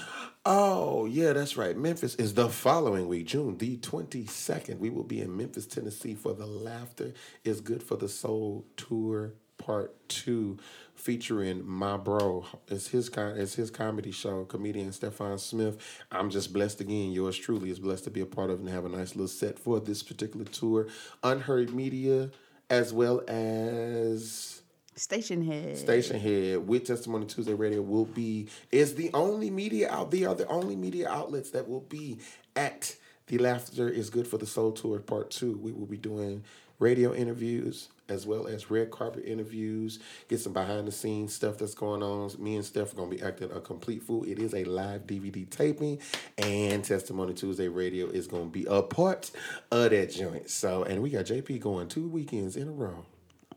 Oh, 0.46 1.06
yeah, 1.06 1.32
that's 1.32 1.56
right. 1.56 1.78
Memphis 1.78 2.16
is 2.16 2.34
the 2.34 2.50
following 2.50 3.08
week, 3.08 3.28
June 3.28 3.58
the 3.58 3.78
22nd. 3.78 4.78
We 4.78 4.90
will 4.90 5.06
be 5.06 5.22
in 5.22 5.38
Memphis, 5.38 5.66
Tennessee 5.66 6.16
for 6.16 6.34
the 6.34 6.46
Laughter 6.46 7.14
is 7.46 7.62
Good 7.62 7.82
for 7.82 7.96
the 7.96 8.10
Soul 8.10 8.66
tour 8.76 9.36
part 9.58 9.96
two 10.10 10.58
featuring 10.96 11.66
my 11.66 11.96
bro. 11.96 12.46
It's 12.68 12.90
his 12.90 13.10
it's 13.16 13.56
his 13.56 13.72
comedy 13.72 14.12
show, 14.12 14.44
comedian 14.44 14.92
Stefan 14.92 15.38
Smith. 15.38 15.78
I'm 16.12 16.30
just 16.30 16.52
blessed 16.52 16.82
again. 16.82 17.14
Yours 17.14 17.38
truly 17.38 17.70
is 17.70 17.80
blessed 17.80 18.04
to 18.04 18.12
be 18.12 18.20
a 18.20 18.26
part 18.26 18.50
of 18.50 18.60
and 18.60 18.68
have 18.68 18.84
a 18.84 18.90
nice 18.90 19.16
little 19.16 19.30
set 19.30 19.58
for 19.58 19.80
this 19.80 20.04
particular 20.04 20.46
tour. 20.46 20.88
Unheard 21.24 21.74
Media 21.74 22.32
as 22.70 22.92
well 22.92 23.24
as 23.30 24.63
Station 24.96 25.44
head. 25.44 25.78
Station 25.78 26.20
Head 26.20 26.68
with 26.68 26.86
Testimony 26.86 27.26
Tuesday 27.26 27.54
Radio 27.54 27.82
will 27.82 28.06
be 28.06 28.48
is 28.72 28.96
the 28.96 29.10
only 29.14 29.50
media 29.50 29.90
out 29.92 30.12
they 30.12 30.24
are 30.24 30.36
the 30.36 30.48
only 30.48 30.76
media 30.76 31.10
outlets 31.10 31.50
that 31.52 31.68
will 31.68 31.82
be 31.82 32.20
at 32.56 32.96
the 33.28 33.38
Laughter 33.38 33.90
is 33.90 34.10
Good 34.10 34.28
for 34.28 34.38
the 34.38 34.46
Soul 34.46 34.72
Tour 34.72 35.00
Part 35.00 35.32
Two. 35.32 35.58
We 35.58 35.72
will 35.72 35.86
be 35.86 35.98
doing 35.98 36.44
radio 36.80 37.14
interviews 37.14 37.90
as 38.10 38.28
well 38.28 38.48
as 38.48 38.70
red 38.70 38.92
carpet 38.92 39.24
interviews, 39.26 40.00
get 40.28 40.40
some 40.40 40.54
behind 40.54 40.88
the 40.88 40.92
scenes 40.92 41.34
stuff 41.34 41.58
that's 41.58 41.74
going 41.74 42.04
on. 42.04 42.30
Me 42.38 42.56
and 42.56 42.66
Steph 42.66 42.94
are 42.94 42.96
gonna 42.98 43.10
be 43.10 43.22
acting 43.22 43.52
a 43.52 43.62
complete 43.62 44.04
fool. 44.04 44.24
It 44.26 44.40
is 44.40 44.54
a 44.54 44.64
live 44.66 45.08
DVD 45.08 45.50
taping, 45.50 46.00
and 46.38 46.84
Testimony 46.84 47.34
Tuesday 47.34 47.68
Radio 47.68 48.08
is 48.08 48.28
gonna 48.28 48.46
be 48.46 48.66
a 48.70 48.82
part 48.82 49.32
of 49.72 49.92
that 49.92 50.12
joint. 50.12 50.50
So, 50.50 50.84
and 50.84 51.02
we 51.02 51.10
got 51.10 51.26
JP 51.26 51.60
going 51.62 51.88
two 51.88 52.08
weekends 52.08 52.56
in 52.56 52.68
a 52.68 52.72
row. 52.72 53.06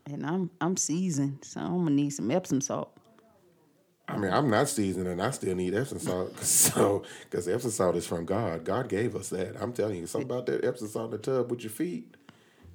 And 0.07 0.25
I'm 0.25 0.51
I'm 0.61 0.77
seasoned, 0.77 1.39
so 1.43 1.61
I'm 1.61 1.79
gonna 1.85 1.91
need 1.91 2.11
some 2.11 2.31
Epsom 2.31 2.61
salt. 2.61 2.93
I 4.09 4.17
mean, 4.17 4.33
I'm 4.33 4.49
not 4.49 4.69
seasoned, 4.69 5.09
and 5.09 5.21
I 5.21 5.31
still 5.33 5.57
need 5.57 5.75
Epsom 5.75 5.99
salt. 5.99 6.37
So, 6.43 7.03
because 7.25 7.49
Epsom 7.49 7.73
salt 7.73 7.97
is 7.97 8.07
from 8.07 8.25
God. 8.25 8.65
God 8.65 8.89
gave 8.89 9.17
us 9.17 9.31
that. 9.31 9.61
I'm 9.61 9.73
telling 9.73 9.97
you, 9.97 10.07
something 10.07 10.31
about 10.31 10.47
that 10.47 10.65
Epsom 10.65 10.87
salt 10.89 11.07
in 11.07 11.11
the 11.13 11.19
tub 11.19 11.51
with 11.51 11.63
your 11.63 11.71
feet. 11.71 12.15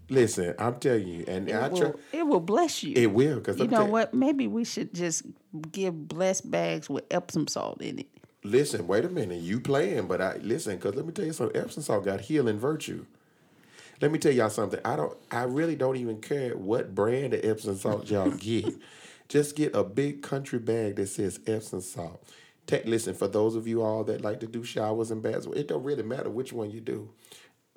Listen, 0.10 0.54
I'm 0.60 0.76
telling 0.76 1.08
you, 1.08 1.24
and 1.26 1.50
I 1.50 1.68
It 1.68 1.70
try. 1.70 1.88
will, 1.88 2.00
it 2.12 2.28
will 2.28 2.42
bless 2.42 2.84
you. 2.84 2.94
It 2.98 3.14
will, 3.14 3.36
because 3.36 3.58
you 3.60 3.68
know 3.68 3.86
what? 3.86 4.14
Maybe 4.14 4.46
we 4.48 4.66
should 4.66 4.94
just 4.94 5.24
give 5.72 6.10
blessed 6.10 6.52
bags 6.52 6.90
with 6.90 7.06
Epsom 7.10 7.48
salt 7.48 7.82
in 7.82 8.00
it. 8.00 8.08
Listen, 8.44 8.88
wait 8.88 9.06
a 9.06 9.10
minute. 9.10 9.40
You 9.40 9.62
playing, 9.62 10.08
but 10.08 10.20
I 10.20 10.36
listen 10.42 10.76
because 10.76 10.96
let 10.96 11.06
me 11.06 11.14
tell 11.14 11.26
you 11.26 11.32
something. 11.32 11.56
Epsom 11.62 11.82
salt 11.84 12.04
got 12.04 12.20
healing 12.22 12.60
virtue. 12.60 13.06
Let 14.02 14.12
me 14.12 14.18
tell 14.18 14.32
y'all 14.32 14.50
something. 14.50 14.80
I 14.84 14.96
don't. 14.96 15.16
I 15.30 15.44
really 15.44 15.76
don't 15.76 15.96
even 15.96 16.20
care 16.22 16.58
what 16.58 16.96
brand 16.96 17.36
of 17.36 17.46
Epsom 17.46 17.78
salt 17.78 18.10
y'all 18.10 18.32
get. 18.40 18.74
Just 19.28 19.56
get 19.56 19.76
a 19.76 19.84
big 19.84 20.24
country 20.24 20.60
bag 20.60 20.96
that 20.96 21.08
says 21.08 21.40
Epsom 21.46 21.82
salt. 21.82 22.28
Take 22.66 22.86
listen 22.86 23.14
for 23.14 23.28
those 23.28 23.56
of 23.56 23.68
you 23.68 23.82
all 23.84 24.04
that 24.06 24.22
like 24.22 24.40
to 24.40 24.48
do 24.48 24.64
showers 24.64 25.12
and 25.12 25.22
baths. 25.22 25.48
It 25.56 25.68
don't 25.68 25.84
really 25.84 26.04
matter 26.04 26.30
which 26.30 26.52
one 26.52 26.72
you 26.72 26.82
do. 26.82 27.12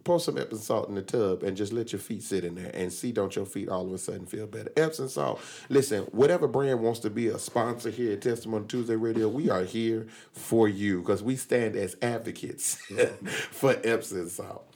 Pour 0.02 0.18
some 0.18 0.36
Epsom 0.38 0.58
salt 0.58 0.88
in 0.88 0.94
the 0.94 1.02
tub 1.02 1.42
and 1.42 1.56
just 1.56 1.72
let 1.72 1.92
your 1.92 2.00
feet 2.00 2.22
sit 2.22 2.44
in 2.44 2.54
there 2.54 2.70
and 2.74 2.92
see 2.92 3.12
don't 3.12 3.34
your 3.36 3.46
feet 3.46 3.68
all 3.68 3.86
of 3.86 3.92
a 3.92 3.98
sudden 3.98 4.26
feel 4.26 4.46
better. 4.46 4.70
Epsom 4.76 5.08
salt. 5.08 5.40
Listen, 5.68 6.04
whatever 6.04 6.48
brand 6.48 6.80
wants 6.80 7.00
to 7.00 7.10
be 7.10 7.28
a 7.28 7.38
sponsor 7.38 7.90
here 7.90 8.12
at 8.12 8.22
Testimony 8.22 8.66
Tuesday 8.66 8.96
Radio, 8.96 9.28
we 9.28 9.50
are 9.50 9.64
here 9.64 10.06
for 10.32 10.68
you 10.68 11.00
because 11.00 11.22
we 11.22 11.36
stand 11.36 11.76
as 11.76 11.96
advocates 12.02 12.76
for 13.50 13.76
Epsom 13.84 14.28
salt. 14.28 14.66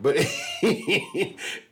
But 0.00 0.16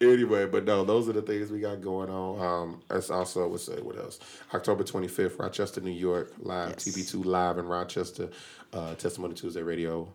anyway, 0.00 0.46
but 0.46 0.64
no, 0.64 0.84
those 0.84 1.08
are 1.08 1.12
the 1.12 1.22
things 1.22 1.50
we 1.50 1.60
got 1.60 1.80
going 1.80 2.10
on. 2.10 2.40
Um, 2.40 2.82
that's 2.88 3.10
also 3.10 3.46
what's 3.48 3.66
that? 3.66 3.84
What 3.84 3.96
else? 3.98 4.18
October 4.52 4.82
twenty 4.84 5.08
fifth, 5.08 5.38
Rochester, 5.38 5.80
New 5.80 5.90
York, 5.92 6.32
live 6.38 6.70
Yes. 6.70 6.84
TB 6.88 7.10
two 7.10 7.22
live 7.22 7.58
in 7.58 7.66
Rochester. 7.66 8.28
Uh, 8.72 8.94
Testimony 8.96 9.34
Tuesday 9.34 9.62
Radio. 9.62 10.12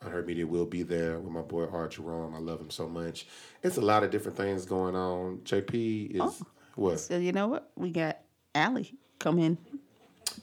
Unheard 0.00 0.28
Media 0.28 0.46
will 0.46 0.64
be 0.66 0.84
there 0.84 1.18
with 1.18 1.32
my 1.32 1.40
boy 1.40 1.64
Art 1.66 1.90
Jerome. 1.90 2.32
I 2.32 2.38
love 2.38 2.60
him 2.60 2.70
so 2.70 2.88
much. 2.88 3.26
It's 3.64 3.78
a 3.78 3.80
lot 3.80 4.04
of 4.04 4.12
different 4.12 4.36
things 4.36 4.64
going 4.64 4.94
on. 4.94 5.38
JP 5.38 6.12
is 6.14 6.20
Oh. 6.20 6.36
what 6.76 7.00
So 7.00 7.18
you 7.18 7.32
know 7.32 7.48
what? 7.48 7.70
We 7.74 7.90
got 7.90 8.18
Allie 8.54 8.94
coming 9.18 9.58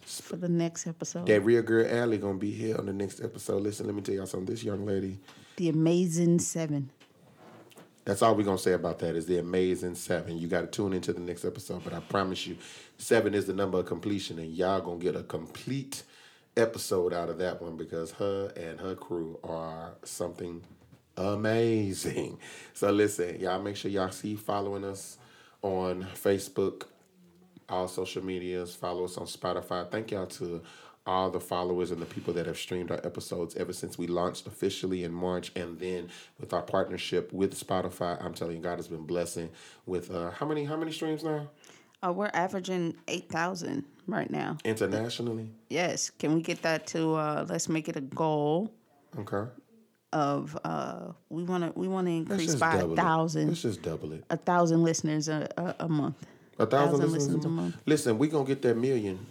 for 0.02 0.36
the 0.36 0.50
next 0.50 0.86
episode. 0.88 1.28
that 1.28 1.40
real 1.42 1.62
girl 1.62 1.88
Allie 1.90 2.18
gonna 2.18 2.38
be 2.38 2.52
here 2.52 2.78
on 2.78 2.86
the 2.88 2.92
next 2.94 3.22
episode. 3.24 3.64
Listen, 3.64 3.86
let 3.86 3.96
me 3.96 4.02
tell 4.02 4.16
y'all 4.16 4.26
something. 4.26 4.54
This 4.54 4.64
young 4.66 4.86
lady. 4.86 5.20
The 5.56 5.70
Amazing 5.70 6.40
Seven. 6.40 6.90
That's 8.06 8.22
all 8.22 8.36
we're 8.36 8.44
gonna 8.44 8.60
say 8.60 8.74
about 8.74 9.00
that 9.00 9.16
is 9.16 9.26
the 9.26 9.40
amazing 9.40 9.96
seven. 9.96 10.38
You 10.38 10.48
gotta 10.48 10.68
tune 10.68 10.94
into 10.94 11.12
the 11.12 11.20
next 11.20 11.44
episode, 11.44 11.84
but 11.84 11.94
I 11.94 12.00
promise 12.02 12.46
you, 12.46 12.56
seven 12.98 13.34
is 13.34 13.48
the 13.48 13.54
number 13.54 13.80
of 13.80 13.88
completion, 13.88 14.38
and 14.38 14.54
y'all 14.54 14.80
gonna 14.80 15.00
get 15.00 15.16
a 15.16 15.24
complete 15.24 16.04
episode 16.56 17.14
out 17.14 17.30
of 17.30 17.40
that 17.40 17.62
one 17.62 17.76
because 17.76 18.12
her 18.12 18.52
and 18.56 18.80
her 18.80 18.96
crew 18.96 19.40
are 19.44 19.96
something 20.04 20.62
amazing. 21.18 22.38
So 22.74 22.92
listen, 22.92 23.40
y'all 23.40 23.62
make 23.62 23.78
sure 23.78 23.90
y'all 23.90 24.12
see 24.12 24.36
following 24.36 24.84
us 24.84 25.18
on 25.62 26.04
Facebook, 26.14 26.84
all 27.70 27.88
social 27.88 28.24
medias, 28.24 28.76
follow 28.76 29.06
us 29.06 29.18
on 29.18 29.26
Spotify. 29.26 29.90
Thank 29.90 30.12
y'all 30.12 30.28
to 30.28 30.62
all 31.08 31.30
the 31.30 31.40
followers 31.40 31.92
and 31.92 32.02
the 32.02 32.06
people 32.06 32.34
that 32.34 32.46
have 32.48 32.58
streamed 32.58 32.90
our 32.92 33.00
episodes 33.04 33.56
ever 33.56 33.72
since 33.74 33.98
we 33.98 34.08
launched 34.08 34.48
officially 34.48 35.04
in 35.04 35.12
March 35.14 35.52
and 35.56 35.80
then 35.80 36.10
with 36.40 36.54
our 36.54 36.62
partnership 36.64 37.32
with 37.32 37.54
Spotify. 37.60 38.24
I'm 38.24 38.34
telling 38.34 38.58
you, 38.58 38.62
God 38.64 38.78
has 38.78 38.88
been 38.88 39.06
blessing 39.06 39.50
with 39.86 40.10
uh 40.12 40.32
how 40.32 40.46
many 40.46 40.66
how 40.66 40.76
many 40.78 40.92
streams 40.92 41.24
now? 41.24 41.48
Uh, 42.06 42.12
we're 42.12 42.30
averaging 42.34 42.96
eight 43.08 43.30
thousand 43.30 43.84
right 44.08 44.30
now. 44.30 44.58
Internationally? 44.66 45.50
Yes. 45.70 46.10
Can 46.10 46.36
we 46.36 46.42
get 46.42 46.62
that 46.64 46.86
to? 46.88 47.14
Uh, 47.16 47.46
let's 47.50 47.70
make 47.70 47.88
it 47.88 47.96
a 47.96 48.02
goal 48.02 48.72
Okay. 49.18 49.50
of. 50.14 50.58
Uh, 50.64 51.14
we 51.30 51.44
want 51.44 51.64
to. 51.64 51.80
We 51.80 51.88
want 51.88 52.08
to 52.08 52.12
increase 52.14 52.56
by 52.56 52.76
a 52.78 52.88
it. 52.92 52.96
thousand. 52.96 53.48
Let's 53.48 53.62
just 53.62 53.82
double 53.82 54.12
it. 54.12 54.24
A 54.30 54.38
thousand 54.38 54.84
listeners 54.84 55.30
a, 55.30 55.48
a, 55.58 55.86
a 55.86 55.90
month. 55.90 56.18
A 56.60 56.66
thousand, 56.66 57.00
Thousand 57.00 57.12
listeners 57.12 57.14
listens 57.28 57.46
a 57.46 57.48
a 57.48 57.52
month. 57.52 57.74
month. 57.76 57.84
Listen, 57.88 58.18
we 58.18 58.28
gonna 58.28 58.46
get 58.46 58.62
that 58.64 58.78
million 58.78 59.26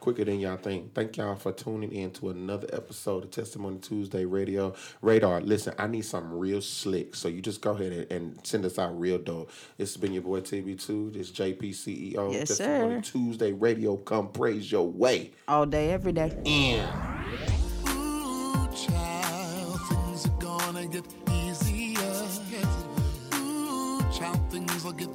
quicker 0.00 0.24
than 0.24 0.40
y'all 0.40 0.56
think. 0.56 0.94
Thank 0.94 1.16
y'all 1.18 1.36
for 1.36 1.52
tuning 1.52 1.92
in 1.92 2.10
to 2.12 2.30
another 2.30 2.66
episode 2.72 3.24
of 3.24 3.30
Testimony 3.30 3.78
Tuesday 3.78 4.24
Radio 4.24 4.74
Radar. 5.02 5.40
Listen, 5.42 5.74
I 5.78 5.86
need 5.86 6.02
something 6.02 6.38
real 6.38 6.62
slick, 6.62 7.14
so 7.14 7.28
you 7.28 7.42
just 7.42 7.60
go 7.60 7.72
ahead 7.72 7.92
and, 7.92 8.10
and 8.10 8.46
send 8.46 8.64
us 8.64 8.78
out 8.78 8.98
real 8.98 9.18
dope. 9.18 9.50
This 9.76 9.92
has 9.92 10.00
been 10.00 10.12
your 10.12 10.22
boy 10.22 10.40
TB2. 10.40 11.12
This 11.12 11.30
JP 11.30 11.62
CEO. 11.70 12.32
Yes, 12.32 12.48
Testimony 12.48 13.02
sir. 13.02 13.12
Tuesday 13.12 13.52
Radio. 13.52 13.96
Come 13.98 14.28
praise 14.28 14.72
your 14.72 14.88
way. 14.90 15.32
All 15.46 15.66
day, 15.66 15.90
every 15.92 16.12
day. 16.12 16.32
Ooh, 17.88 18.68
child, 18.74 19.80
things 19.88 20.26
are 20.26 20.38
gonna 20.40 20.86
get 20.86 21.04
easier. 21.30 22.00
Ooh, 23.34 24.00
child, 24.12 24.50
things 24.50 24.82
will 24.84 24.92
get 24.92 25.08